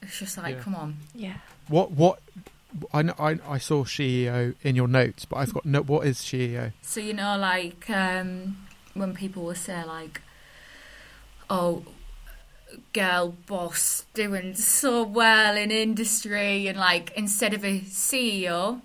[0.03, 0.63] It's just like, Yeah.
[0.63, 0.97] come on.
[1.15, 1.37] Yeah.
[1.69, 2.21] What what?
[2.93, 5.81] I, kn- I I saw CEO in your notes, but I've got no.
[5.83, 6.73] What is CEO?
[6.83, 8.59] So you know, like um,
[8.95, 10.21] when people will say like,
[11.49, 11.85] "Oh,
[12.93, 18.81] girl boss doing so well in industry," and like instead of a CEO,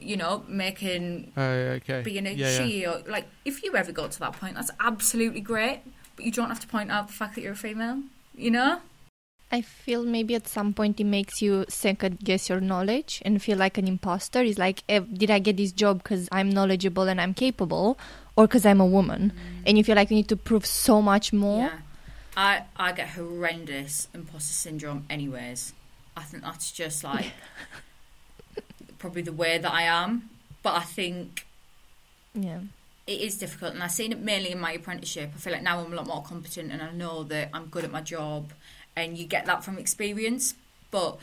[0.00, 2.02] you know, making Oh, okay.
[2.02, 2.58] being a yeah, yeah.
[2.60, 5.80] CEO, like if you ever got to that point, that's absolutely great.
[6.16, 8.02] But you don't have to point out the fact that you're a female.
[8.36, 8.80] You know?
[9.52, 13.58] I feel maybe at some point it makes you second guess your knowledge and feel
[13.58, 14.42] like an imposter.
[14.42, 17.98] It's like, eh, did I get this job because I'm knowledgeable and I'm capable,
[18.36, 19.32] or because I'm a woman?
[19.66, 21.64] And you feel like you need to prove so much more.
[21.64, 21.78] Yeah.
[22.36, 25.72] I I get horrendous imposter syndrome anyways.
[26.16, 27.26] I think that's just like
[28.98, 30.30] probably the way that I am.
[30.62, 31.46] But I think
[32.34, 32.60] Yeah.
[33.06, 35.30] it is difficult and I've seen it mainly in my apprenticeship.
[35.34, 37.84] I feel like now I'm a lot more competent and I know that I'm good
[37.84, 38.52] at my job
[38.94, 40.54] and you get that from experience.
[40.90, 41.18] But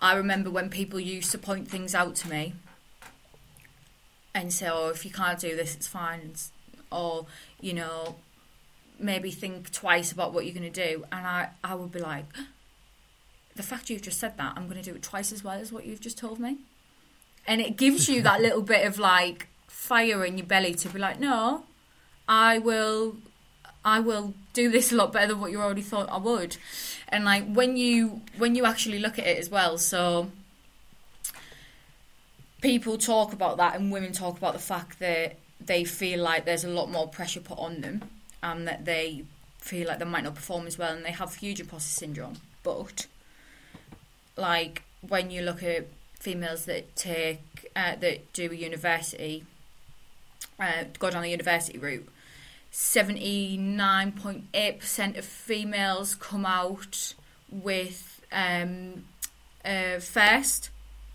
[0.00, 2.54] I remember when people used to point things out to me
[4.34, 6.34] and say, Oh, if you can't do this it's fine
[6.92, 7.26] or,
[7.60, 8.16] you know,
[8.98, 12.26] maybe think twice about what you're gonna do and I, I would be like
[13.56, 15.86] the fact you've just said that, I'm gonna do it twice as well as what
[15.86, 16.58] you've just told me.
[17.46, 20.98] And it gives you that little bit of like fire in your belly to be
[20.98, 21.64] like, no,
[22.26, 23.16] I will,
[23.84, 26.56] I will do this a lot better than what you already thought I would.
[27.08, 30.30] And like when you when you actually look at it as well, so
[32.60, 36.64] people talk about that, and women talk about the fact that they feel like there's
[36.64, 38.02] a lot more pressure put on them,
[38.44, 39.24] and that they
[39.58, 42.36] feel like they might not perform as well, and they have huge imposter syndrome.
[42.62, 43.06] But
[44.36, 45.86] like when you look at
[46.20, 47.40] females that take
[47.74, 49.44] uh, that do a university,
[50.60, 52.08] uh, go down the university route,
[52.70, 57.14] seventy nine point eight percent of females come out
[57.50, 59.04] with um,
[59.64, 60.70] uh, first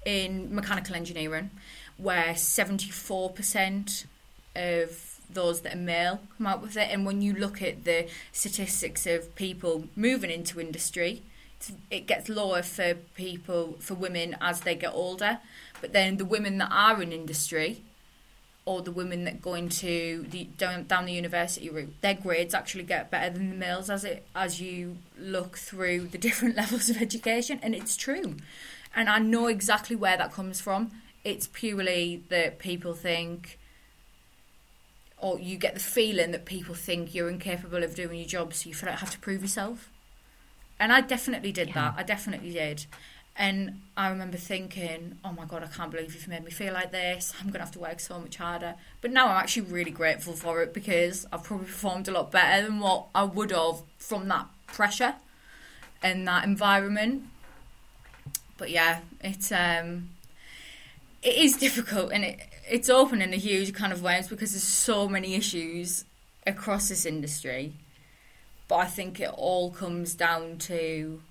[0.06, 1.52] in mechanical engineering,
[1.98, 4.06] where seventy four percent
[4.56, 6.90] of those that are male come out with it.
[6.92, 11.24] And when you look at the statistics of people moving into industry,
[11.92, 15.40] it gets lower for people for women as they get older.
[15.82, 17.84] But then the women that are in industry
[18.66, 22.84] or the women that go into the down, down the university route their grades actually
[22.84, 27.02] get better than the males as it as you look through the different levels of
[27.02, 27.60] education.
[27.62, 28.38] And it's true.
[28.96, 30.92] And I know exactly where that comes from.
[31.24, 33.59] It's purely that people think
[35.22, 38.70] or you get the feeling that people think you're incapable of doing your job so
[38.70, 39.89] you feel like you have to prove yourself
[40.80, 41.95] and I definitely did that.
[41.97, 42.86] I definitely did.
[43.36, 46.91] And I remember thinking, oh my God, I can't believe you've made me feel like
[46.91, 47.34] this.
[47.39, 48.76] I'm going to have to work so much harder.
[49.01, 52.65] But now I'm actually really grateful for it because I've probably performed a lot better
[52.65, 55.15] than what I would have from that pressure
[56.01, 57.24] and that environment.
[58.57, 60.09] But yeah, it's um,
[61.24, 65.07] it is difficult and it it's opening a huge kind of worms because there's so
[65.07, 66.05] many issues
[66.45, 67.74] across this industry.
[68.67, 71.22] But I think it all comes down to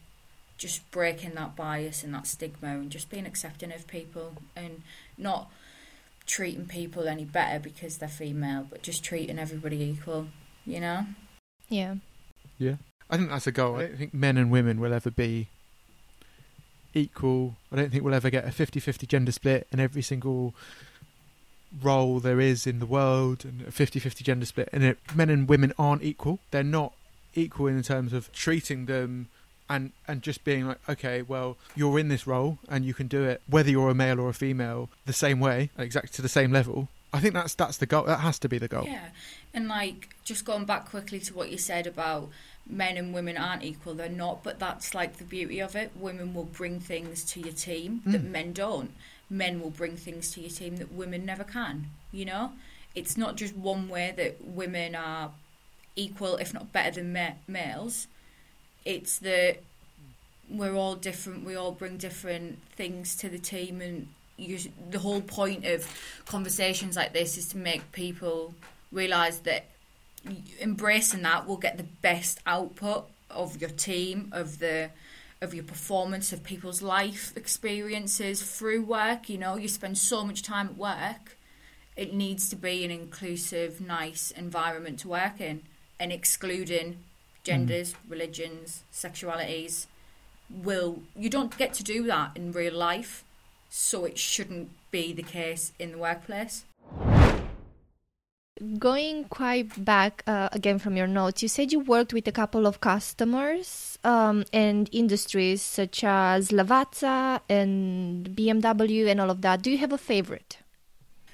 [0.57, 4.83] just breaking that bias and that stigma and just being accepting of people and
[5.17, 5.51] not
[6.27, 10.27] treating people any better because they're female, but just treating everybody equal,
[10.67, 11.07] you know?
[11.69, 11.95] Yeah.
[12.59, 12.75] Yeah.
[13.09, 13.77] I think that's a goal.
[13.77, 15.49] I don't think men and women will ever be
[16.93, 17.55] equal.
[17.73, 20.55] I don't think we'll ever get a 50-50 gender split in every single
[21.83, 25.49] role there is in the world and a 50-50 gender split and it, men and
[25.49, 26.39] women aren't equal.
[26.51, 26.93] They're not
[27.35, 29.29] equal in terms of treating them
[29.71, 33.23] and and just being like okay well you're in this role and you can do
[33.25, 36.51] it whether you're a male or a female the same way exactly to the same
[36.51, 39.09] level i think that's that's the goal that has to be the goal Yeah.
[39.53, 42.31] And like just going back quickly to what you said about
[42.67, 45.91] men and women aren't equal, they're not, but that's like the beauty of it.
[45.97, 48.31] Women will bring things to your team that Mm.
[48.31, 48.93] men don't.
[49.31, 52.53] Men will bring things to your team that women never can, you know?
[52.95, 55.31] It's not just one way that women are
[55.97, 58.07] equal, if not better than ma- males.
[58.85, 59.59] It's that
[60.49, 64.59] we're all different, we all bring different things to the team, and you,
[64.91, 65.87] the whole point of
[66.27, 68.55] conversations like this is to make people
[68.91, 69.67] realize that
[70.61, 74.91] embracing that will get the best output of your team of the
[75.41, 80.43] of your performance of people's life experiences through work you know you spend so much
[80.43, 81.39] time at work
[81.99, 85.63] it needs to be an inclusive, nice environment to work in,
[85.99, 86.99] and excluding
[87.43, 89.87] genders, religions, sexualities
[90.49, 93.25] will you don't get to do that in real life,
[93.69, 96.65] so it shouldn't be the case in the workplace.
[98.79, 102.65] Going quite back uh, again from your notes, you said you worked with a couple
[102.65, 109.63] of customers um, and industries such as Lavazza and BMW and all of that.
[109.63, 110.59] Do you have a favorite?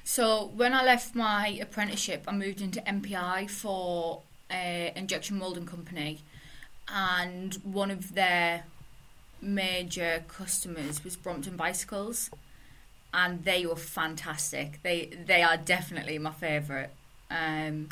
[0.04, 6.20] So when I left my apprenticeship, I moved into MPI for an injection molding company,
[6.88, 8.64] and one of their
[9.40, 12.30] major customers was Brompton Bicycles,
[13.14, 14.82] and they were fantastic.
[14.82, 16.90] They they are definitely my favourite.
[17.30, 17.88] Um,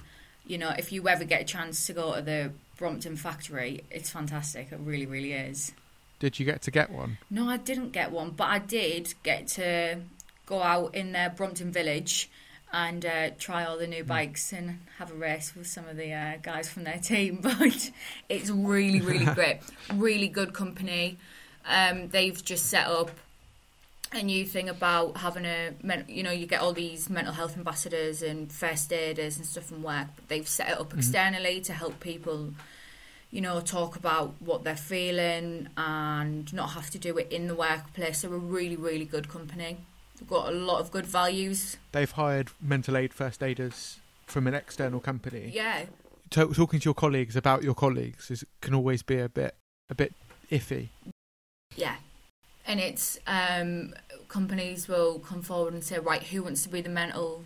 [0.47, 4.11] you know, if you ever get a chance to go to the Brompton factory, it's
[4.11, 4.73] fantastic.
[4.73, 5.73] It really, really is.
[6.19, 7.19] Did you get to get one?
[7.31, 10.01] No, I didn't get one, but I did get to
[10.47, 12.31] go out in their Brompton village
[12.73, 16.13] and uh, try all the new bikes and have a race with some of the
[16.13, 17.41] uh, guys from their team.
[17.43, 17.91] But
[18.29, 19.59] it's really, really great.
[19.95, 21.19] Really good company.
[21.67, 23.11] Um, they've just set up
[24.15, 25.73] a new thing about having a,
[26.09, 29.83] you know, you get all these mental health ambassadors and first aiders and stuff from
[29.83, 30.09] work.
[30.17, 30.99] But they've set it up mm-hmm.
[30.99, 32.55] externally to help people,
[33.31, 37.55] you know, talk about what they're feeling and not have to do it in the
[37.55, 38.23] workplace.
[38.23, 39.79] They're a really, really good company.
[40.19, 41.77] They've got a lot of good values.
[41.93, 45.51] They've hired mental aid first aiders from an external company.
[45.53, 45.85] Yeah,
[46.31, 49.55] To- talking to your colleagues about your colleagues is, can always be a bit
[49.91, 50.15] a bit
[50.51, 50.89] iffy.
[51.77, 51.97] Yeah.
[52.67, 53.95] And it's um,
[54.29, 57.45] companies will come forward and say, right, who wants to be the mental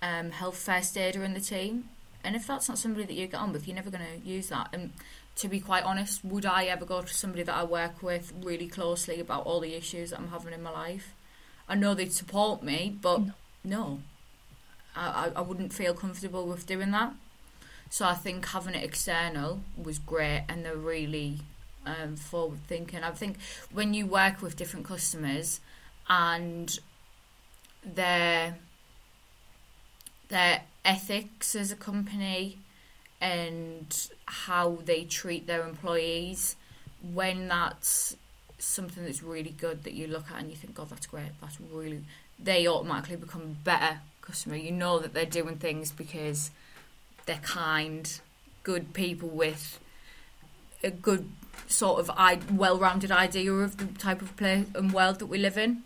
[0.00, 1.88] um, health first aider in the team?
[2.22, 4.48] And if that's not somebody that you get on with, you're never going to use
[4.48, 4.68] that.
[4.72, 4.92] And
[5.36, 8.68] to be quite honest, would I ever go to somebody that I work with really
[8.68, 11.14] closely about all the issues that I'm having in my life?
[11.68, 13.20] I know they'd support me, but
[13.64, 14.00] no,
[14.94, 17.12] I, I I wouldn't feel comfortable with doing that.
[17.90, 21.40] So I think having it external was great, and they're really
[21.86, 23.02] um, forward thinking.
[23.02, 23.38] I think
[23.72, 25.60] when you work with different customers
[26.08, 26.78] and
[27.84, 28.56] their
[30.28, 32.58] their ethics as a company
[33.20, 36.56] and how they treat their employees,
[37.14, 38.16] when that's
[38.58, 41.58] something that's really good that you look at and you think, God, that's great, that's
[41.72, 42.02] really,
[42.38, 44.56] they automatically become better customer.
[44.56, 46.50] You know that they're doing things because
[47.26, 48.20] they're kind,
[48.64, 49.78] good people with
[50.82, 51.30] a good
[51.66, 55.56] sort of I- well-rounded idea of the type of place and world that we live
[55.58, 55.82] in.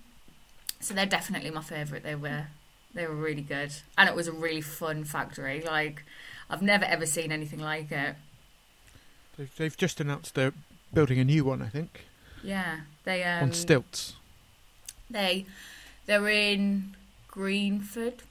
[0.81, 2.03] So they're definitely my favourite.
[2.03, 2.47] They were,
[2.95, 5.62] they were really good, and it was a really fun factory.
[5.62, 6.05] Like
[6.49, 8.16] I've never ever seen anything like it.
[9.37, 10.53] They've, they've just announced they're
[10.93, 12.05] building a new one, I think,
[12.43, 14.14] Yeah, they um, on stilts.
[15.09, 15.47] They
[16.07, 16.97] they're in
[17.29, 18.23] Greenford.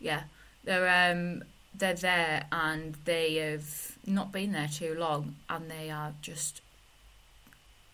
[0.00, 0.24] Yeah,
[0.64, 1.42] they're um
[1.78, 6.60] they're there and they have not been there too long, and they are just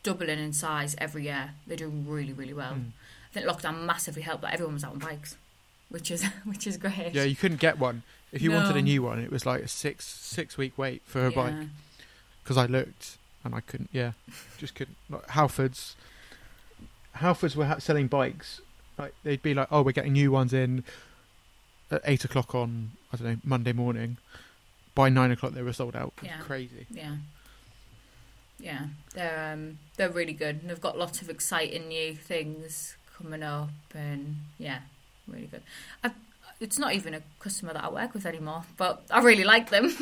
[0.03, 1.51] doubling in size every year.
[1.67, 2.75] They're doing really really well.
[2.75, 2.91] Mm.
[3.31, 5.37] I think lockdown massively helped that everyone was out on bikes,
[5.89, 7.13] which is which is great.
[7.13, 9.21] Yeah, you couldn't get one if you wanted a new one.
[9.21, 11.55] It was like a six six week wait for a bike
[12.43, 13.91] because I looked and I couldn't.
[13.93, 14.13] Yeah,
[14.59, 14.97] just couldn't.
[15.09, 15.95] Like, Halfords,
[17.17, 18.61] Halfords were ha- selling bikes.
[18.99, 20.85] Like they'd be like, "Oh, we're getting new ones in
[21.91, 24.19] at eight o'clock on I don't know Monday morning."
[24.95, 26.13] By nine o'clock, they were sold out.
[26.23, 26.39] Yeah.
[26.39, 26.87] crazy.
[26.89, 27.17] Yeah.
[28.61, 33.43] Yeah, they're um, they're really good, and they've got lots of exciting new things coming
[33.43, 34.79] up, and yeah,
[35.27, 35.63] really good.
[36.03, 36.13] I,
[36.61, 39.93] it's not even a customer that I work with anymore, but I really like them.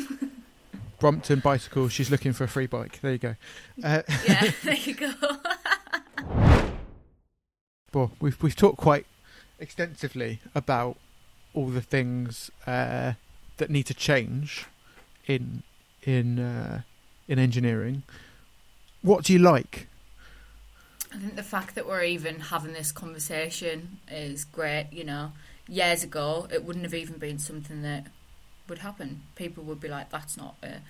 [0.99, 1.89] Brompton bicycle.
[1.89, 2.99] She's looking for a free bike.
[3.01, 3.35] There you go.
[3.83, 5.13] Uh, yeah, there you go.
[7.93, 9.05] well, we've we've talked quite
[9.59, 10.97] extensively about
[11.53, 13.13] all the things uh,
[13.57, 14.65] that need to change
[15.27, 15.63] in
[16.03, 16.81] in uh,
[17.27, 18.03] in engineering.
[19.01, 19.87] What do you like?
[21.13, 24.87] I think the fact that we're even having this conversation is great.
[24.91, 25.33] You know,
[25.67, 28.07] years ago it wouldn't have even been something that
[28.67, 29.21] would happen.
[29.35, 30.81] People would be like, "That's not a,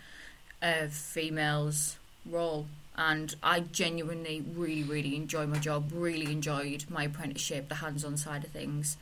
[0.62, 5.92] a female's role." And I genuinely, really, really enjoy my job.
[5.92, 8.98] Really enjoyed my apprenticeship, the hands-on side of things.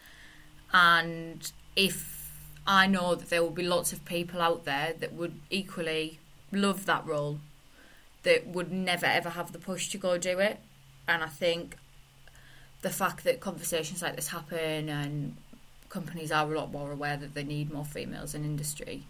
[0.73, 5.33] And if I know that there will be lots of people out there that would
[5.49, 6.19] equally
[6.51, 7.39] love that role,
[8.23, 10.59] that would never ever have the push to go do it.
[11.07, 11.77] And I think
[12.81, 15.35] the fact that conversations like this happen and
[15.89, 19.03] companies are a lot more aware that they need more females in industry,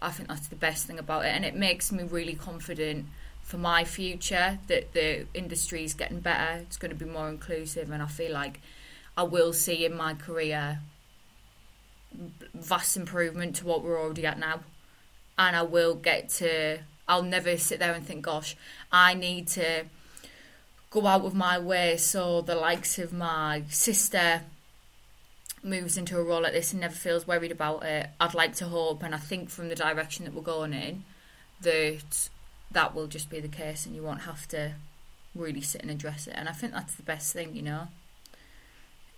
[0.00, 1.28] I think that's the best thing about it.
[1.28, 3.06] And it makes me really confident
[3.42, 7.90] for my future that the industry is getting better, it's going to be more inclusive,
[7.90, 8.60] and I feel like
[9.16, 10.80] I will see in my career
[12.54, 14.60] vast improvement to what we're already at now.
[15.38, 18.56] And I will get to, I'll never sit there and think, gosh,
[18.90, 19.84] I need to
[20.90, 24.42] go out of my way so the likes of my sister
[25.62, 28.10] moves into a role like this and never feels worried about it.
[28.20, 31.04] I'd like to hope, and I think from the direction that we're going in,
[31.60, 32.28] that
[32.70, 34.72] that will just be the case and you won't have to
[35.34, 36.34] really sit and address it.
[36.36, 37.88] And I think that's the best thing, you know.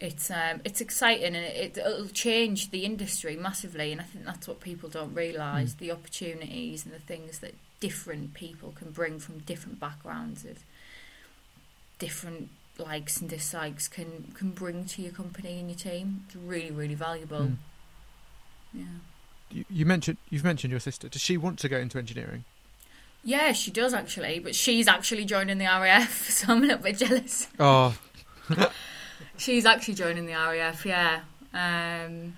[0.01, 4.49] It's um, it's exciting and it, it'll change the industry massively, and I think that's
[4.49, 5.79] what people don't realise: Mm.
[5.79, 10.59] the opportunities and the things that different people can bring from different backgrounds of
[11.99, 16.25] different likes and dislikes can can bring to your company and your team.
[16.27, 17.41] It's really really valuable.
[17.41, 17.57] Mm.
[18.75, 18.85] Yeah.
[19.51, 21.09] You, you mentioned you've mentioned your sister.
[21.09, 22.45] Does she want to go into engineering?
[23.23, 26.99] Yeah, she does actually, but she's actually joining the RAF, so I'm a little bit
[26.99, 27.49] jealous.
[27.59, 27.97] Oh,
[29.37, 31.21] She's actually joining the RAF, yeah.
[31.53, 32.35] Um,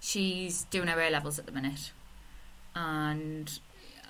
[0.00, 1.92] she's doing her A levels at the minute,
[2.74, 3.58] and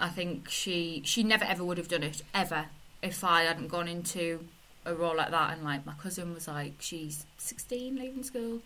[0.01, 2.67] I think she she never ever would have done it ever
[3.03, 4.47] if I hadn't gone into
[4.87, 5.53] a role like that.
[5.53, 8.61] And like my cousin was like, she's 16, leaving school,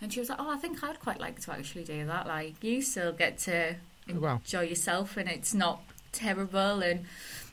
[0.00, 2.26] and she was like, oh, I think I'd quite like to actually do that.
[2.26, 3.76] Like you still get to
[4.10, 4.34] Oh, wow.
[4.44, 7.06] enjoy yourself, and it's not terrible and.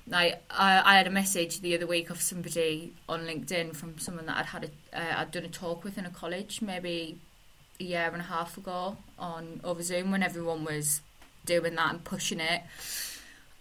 [0.08, 4.26] Like I, I had a message the other week of somebody on LinkedIn from someone
[4.26, 7.18] that I'd had a, uh, I'd done a talk with in a college maybe
[7.80, 11.02] a year and a half ago on over Zoom when everyone was
[11.45, 12.62] doing that and pushing it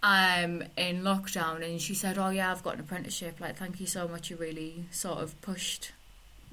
[0.03, 1.63] um in lockdown.
[1.63, 3.39] And she said oh yeah I've got an apprenticeship.
[3.39, 4.29] Like thank you so much.
[4.29, 5.91] You really sort of pushed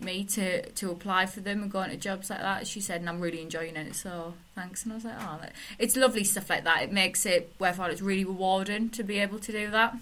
[0.01, 2.67] me to to apply for them and go into jobs like that.
[2.67, 4.85] She said and I'm really enjoying it so thanks.
[4.85, 6.83] And I was like oh that- it's lovely stuff like that.
[6.83, 7.91] It makes it worthwhile.
[7.91, 9.97] It's really rewarding to be able to do that.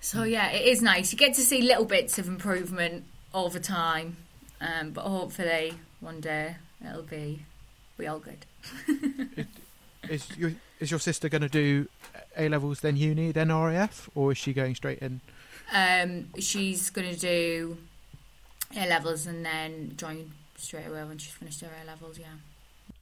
[0.00, 1.12] So yeah it is nice.
[1.12, 3.04] You get to see little bits of improvement
[3.34, 4.16] over time
[4.60, 7.40] um, but hopefully one day it'll be
[7.98, 8.46] be all good.
[10.08, 11.88] Is your is your sister going to do
[12.36, 15.20] A levels then uni then RAF or is she going straight in?
[15.74, 17.76] um, she's going to do
[18.74, 22.26] A levels and then join straight away when she's finished her A levels yeah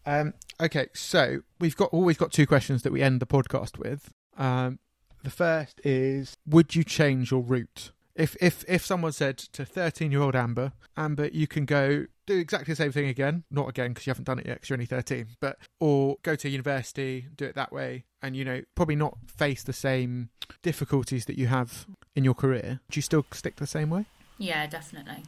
[0.07, 4.11] Um, okay, so we've got always got two questions that we end the podcast with.
[4.37, 4.79] Um,
[5.23, 10.13] the first is: Would you change your route if if if someone said to thirteen
[10.13, 13.93] year old Amber, Amber, you can go do exactly the same thing again, not again
[13.93, 17.27] because you haven't done it yet because you're only thirteen, but or go to university,
[17.37, 20.31] do it that way, and you know probably not face the same
[20.63, 22.81] difficulties that you have in your career.
[22.91, 24.05] Do you still stick the same way?
[24.39, 25.25] Yeah, definitely.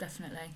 [0.00, 0.50] Definitely.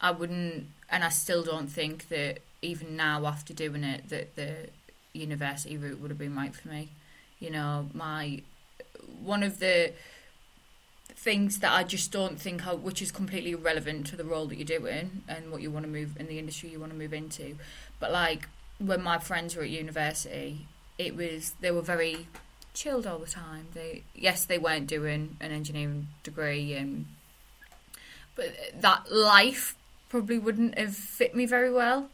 [0.00, 4.70] I wouldn't, and I still don't think that even now, after doing it, that the
[5.12, 6.88] university route would have been right for me.
[7.38, 8.42] You know, my
[9.22, 9.92] one of the
[11.08, 14.56] things that I just don't think, how, which is completely irrelevant to the role that
[14.56, 17.12] you're doing and what you want to move in the industry you want to move
[17.12, 17.56] into,
[17.98, 20.66] but like when my friends were at university,
[20.96, 22.26] it was they were very
[22.72, 23.66] chilled all the time.
[23.74, 27.06] They yes, they weren't doing an engineering degree and
[28.36, 29.76] but that life
[30.08, 32.08] probably wouldn't have fit me very well.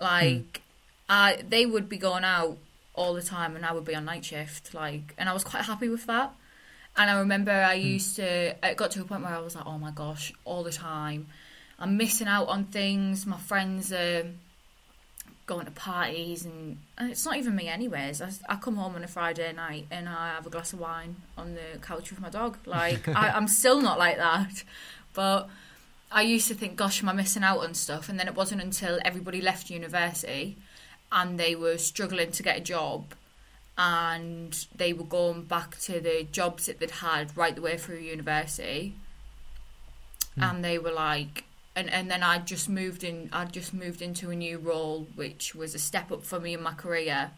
[0.00, 0.62] Like,
[1.08, 2.58] I they would be going out
[2.94, 4.74] all the time, and I would be on night shift.
[4.74, 6.32] Like, and I was quite happy with that.
[6.96, 7.86] And I remember I hmm.
[7.86, 8.56] used to.
[8.66, 11.26] It got to a point where I was like, "Oh my gosh!" All the time,
[11.78, 13.26] I'm missing out on things.
[13.26, 14.24] My friends are
[15.48, 18.22] going to parties, and, and it's not even me, anyways.
[18.22, 21.16] I, I come home on a Friday night and I have a glass of wine
[21.36, 22.58] on the couch with my dog.
[22.66, 24.62] Like, I, I'm still not like that,
[25.18, 25.48] but
[26.12, 28.08] I used to think, gosh, am I missing out on stuff?
[28.08, 30.56] And then it wasn't until everybody left university
[31.10, 33.14] and they were struggling to get a job
[33.76, 37.98] and they were going back to the jobs that they'd had right the way through
[37.98, 38.94] university.
[40.36, 40.42] Hmm.
[40.44, 41.42] And they were like,
[41.74, 45.52] and, and then I just moved in, I just moved into a new role, which
[45.52, 47.32] was a step up for me in my career.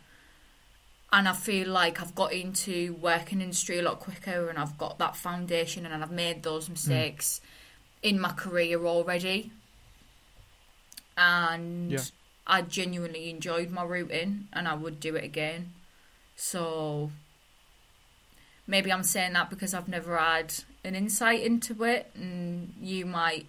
[1.14, 4.98] And I feel like I've got into working industry a lot quicker and I've got
[4.98, 6.74] that foundation and I've made those hmm.
[6.74, 7.40] mistakes
[8.02, 9.50] in my career already.
[11.16, 12.04] And Yeah.
[12.46, 15.72] I genuinely enjoyed my routing and I would do it again.
[16.36, 17.12] So
[18.66, 23.46] maybe I'm saying that because I've never had an insight into it and you might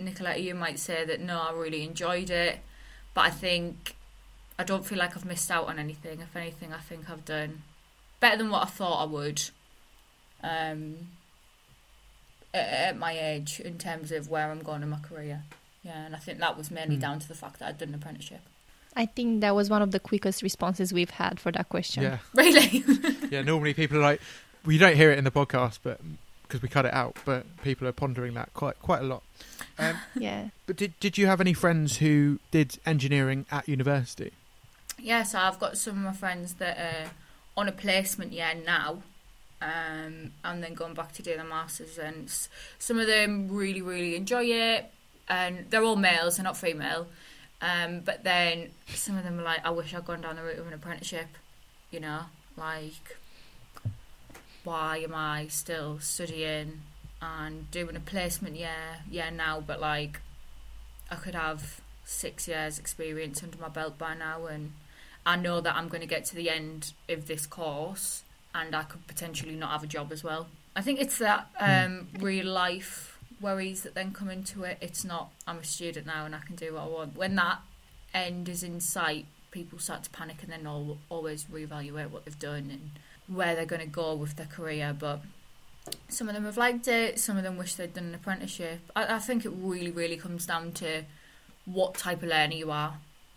[0.00, 2.58] Nicoletta you might say that no, I really enjoyed it.
[3.14, 3.94] But I think
[4.58, 6.20] I don't feel like I've missed out on anything.
[6.20, 7.62] If anything I think I've done
[8.20, 9.42] better than what I thought I would.
[10.42, 11.08] Um
[12.54, 15.42] at, at my age in terms of where I'm going in my career.
[15.82, 17.00] Yeah, and I think that was mainly Hmm.
[17.00, 18.40] down to the fact that I'd done an apprenticeship.
[18.94, 22.02] I think that was one of the quickest responses we've had for that question.
[22.02, 22.84] Yeah, Really?
[23.30, 23.42] yeah.
[23.42, 24.20] Normally people are like,
[24.64, 25.98] we don't hear it in the podcast, but
[26.42, 29.22] because we cut it out, but people are pondering that quite quite a lot.
[29.78, 30.48] Um, Yeah.
[30.66, 34.32] but did did you have any friends who did engineering at university?
[34.98, 37.10] Yeah, so I've got some of my friends that are
[37.56, 39.02] on a placement year now,
[39.62, 42.28] um, and then going back to do the masters, and
[42.78, 44.92] some of them really, really enjoy it,
[45.28, 47.06] and they're all males, they're not female.
[47.60, 50.58] Um, but then some of them are like, I wish I'd gone down the route
[50.58, 51.28] of an apprenticeship,
[51.92, 52.22] you know,
[52.56, 53.16] like
[54.64, 56.80] why am I still studying
[57.20, 58.56] and doing a placement?
[58.56, 60.20] Year, yeah now, but like
[61.08, 64.72] I could have six years experience under my belt by now and
[65.24, 68.24] I know that I'm going to get to the end of this course
[68.54, 70.48] and I could potentially not have a job as well.
[70.74, 74.78] I think it's that um, real life worries that then come into it.
[74.80, 77.16] It's not, I'm a student now and I can do what I want.
[77.16, 77.58] When that
[78.14, 82.38] end is in sight, people start to panic and then al always reevaluate what they've
[82.38, 82.90] done and
[83.26, 84.96] where they're going to go with their career.
[84.98, 85.20] But
[86.08, 88.80] some of them have liked it, some of them wish they'd done an apprenticeship.
[88.96, 91.04] I, I think it really, really comes down to
[91.64, 92.94] what type of learner you are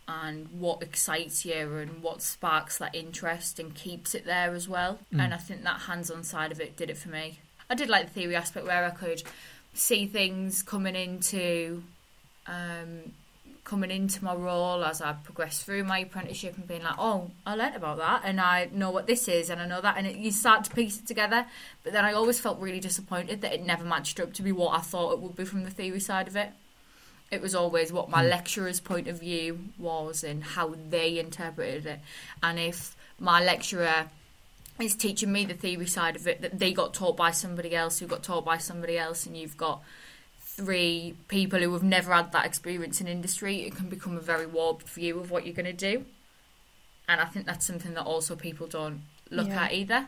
[0.07, 4.99] and what excites you and what sparks that interest and keeps it there as well.
[5.13, 5.23] Mm.
[5.23, 7.39] And I think that hands on side of it did it for me.
[7.69, 9.23] I did like the theory aspect where I could
[9.73, 11.83] see things coming into
[12.47, 13.13] um,
[13.63, 17.55] coming into my role as I progressed through my apprenticeship and being like, oh, I
[17.55, 20.17] learnt about that and I know what this is and I know that and it,
[20.17, 21.47] you start to piece it together.
[21.83, 24.77] But then I always felt really disappointed that it never matched up to be what
[24.77, 26.51] I thought it would be from the theory side of it.
[27.35, 28.29] It was always what my hmm.
[28.29, 31.99] lecturer's point of view was and how they interpreted it.
[32.41, 34.09] And if my lecturer
[34.79, 37.99] is teaching me the theory side of it, that they got taught by somebody else
[37.99, 39.81] who got taught by somebody else, and you've got
[40.39, 44.45] three people who have never had that experience in industry, it can become a very
[44.45, 46.05] warped view of what you're going to do.
[47.07, 49.65] And I think that's something that also people don't look Yeah.
[49.65, 50.07] at either.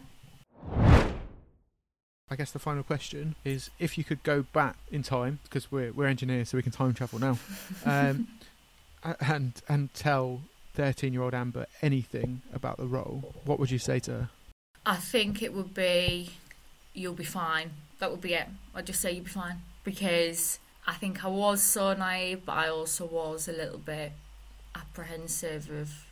[2.29, 5.91] I guess the final question is if you could go back in time because we're
[5.93, 7.37] we're engineers so we can time travel now,
[7.85, 8.27] um,
[9.21, 10.41] and and tell
[10.73, 14.29] thirteen year old Amber anything about the role, what would you say to her?
[14.85, 16.31] I think it would be
[16.93, 17.71] you'll be fine.
[17.99, 18.47] That would be it.
[18.75, 22.67] I'd just say you'll be fine because I think I was so naive, but I
[22.69, 24.11] also was a little bit
[24.75, 26.05] apprehensive of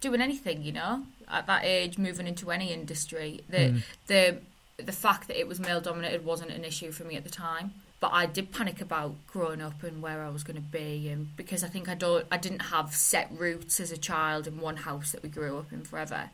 [0.00, 0.62] doing anything.
[0.62, 3.82] You know, at that age, moving into any industry, the Mm.
[4.06, 4.38] the
[4.78, 7.72] the fact that it was male dominated wasn't an issue for me at the time.
[7.98, 11.34] But I did panic about growing up and where I was going to be, and
[11.34, 14.76] because I think I don't, I didn't have set roots as a child in one
[14.76, 16.28] house that we grew up in forever.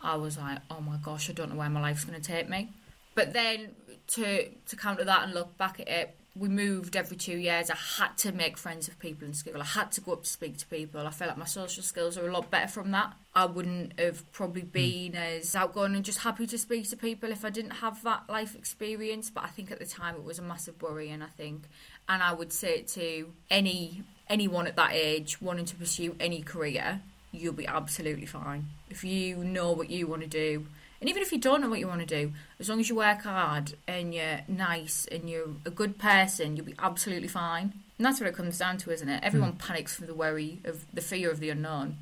[0.00, 2.48] I was like, oh my gosh, I don't know where my life's going to take
[2.48, 2.70] me.
[3.14, 3.74] But then
[4.08, 7.70] to to counter that and look back at it, we moved every two years.
[7.70, 9.60] I had to make friends with people in school.
[9.60, 11.06] I had to go up to speak to people.
[11.06, 13.12] I felt like my social skills are a lot better from that.
[13.38, 14.70] I wouldn't have probably hmm.
[14.70, 18.24] been as outgoing and just happy to speak to people if I didn't have that
[18.28, 19.30] life experience.
[19.30, 21.68] But I think at the time it was a massive worry, and I think,
[22.08, 26.42] and I would say it to any anyone at that age wanting to pursue any
[26.42, 30.66] career, you'll be absolutely fine if you know what you want to do.
[31.00, 32.96] And even if you don't know what you want to do, as long as you
[32.96, 37.72] work hard and you're nice and you're a good person, you'll be absolutely fine.
[37.98, 39.22] And that's what it comes down to, isn't it?
[39.22, 39.58] Everyone hmm.
[39.58, 41.98] panics from the worry of the fear of the unknown.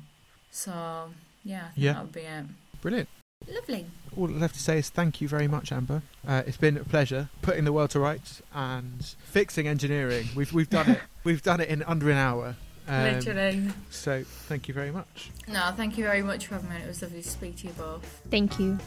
[0.49, 1.11] So,
[1.47, 1.93] yeah, Yeah.
[1.93, 2.45] that would be it.
[2.81, 3.09] Brilliant.
[3.51, 3.85] Lovely.
[4.17, 6.01] All left to say is thank you very much, Amber.
[6.27, 10.27] Uh, it's been a pleasure putting the world to rights and fixing engineering.
[10.35, 10.99] We've we've done it.
[11.23, 12.55] We've done it in under an hour.
[12.87, 13.67] Um, Literally.
[13.89, 15.29] So thank you very much.
[15.47, 16.77] No, thank you very much for having me.
[16.77, 18.21] It was lovely to speak to you both.
[18.31, 18.79] Thank you.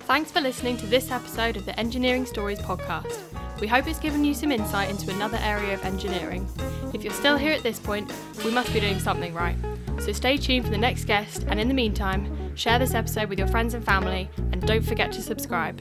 [0.00, 3.18] Thanks for listening to this episode of the Engineering Stories podcast.
[3.60, 6.46] We hope it's given you some insight into another area of engineering.
[6.92, 8.12] If you're still here at this point,
[8.44, 9.56] we must be doing something right.
[10.04, 13.38] So stay tuned for the next guest, and in the meantime, share this episode with
[13.38, 15.80] your friends and family, and don't forget to subscribe.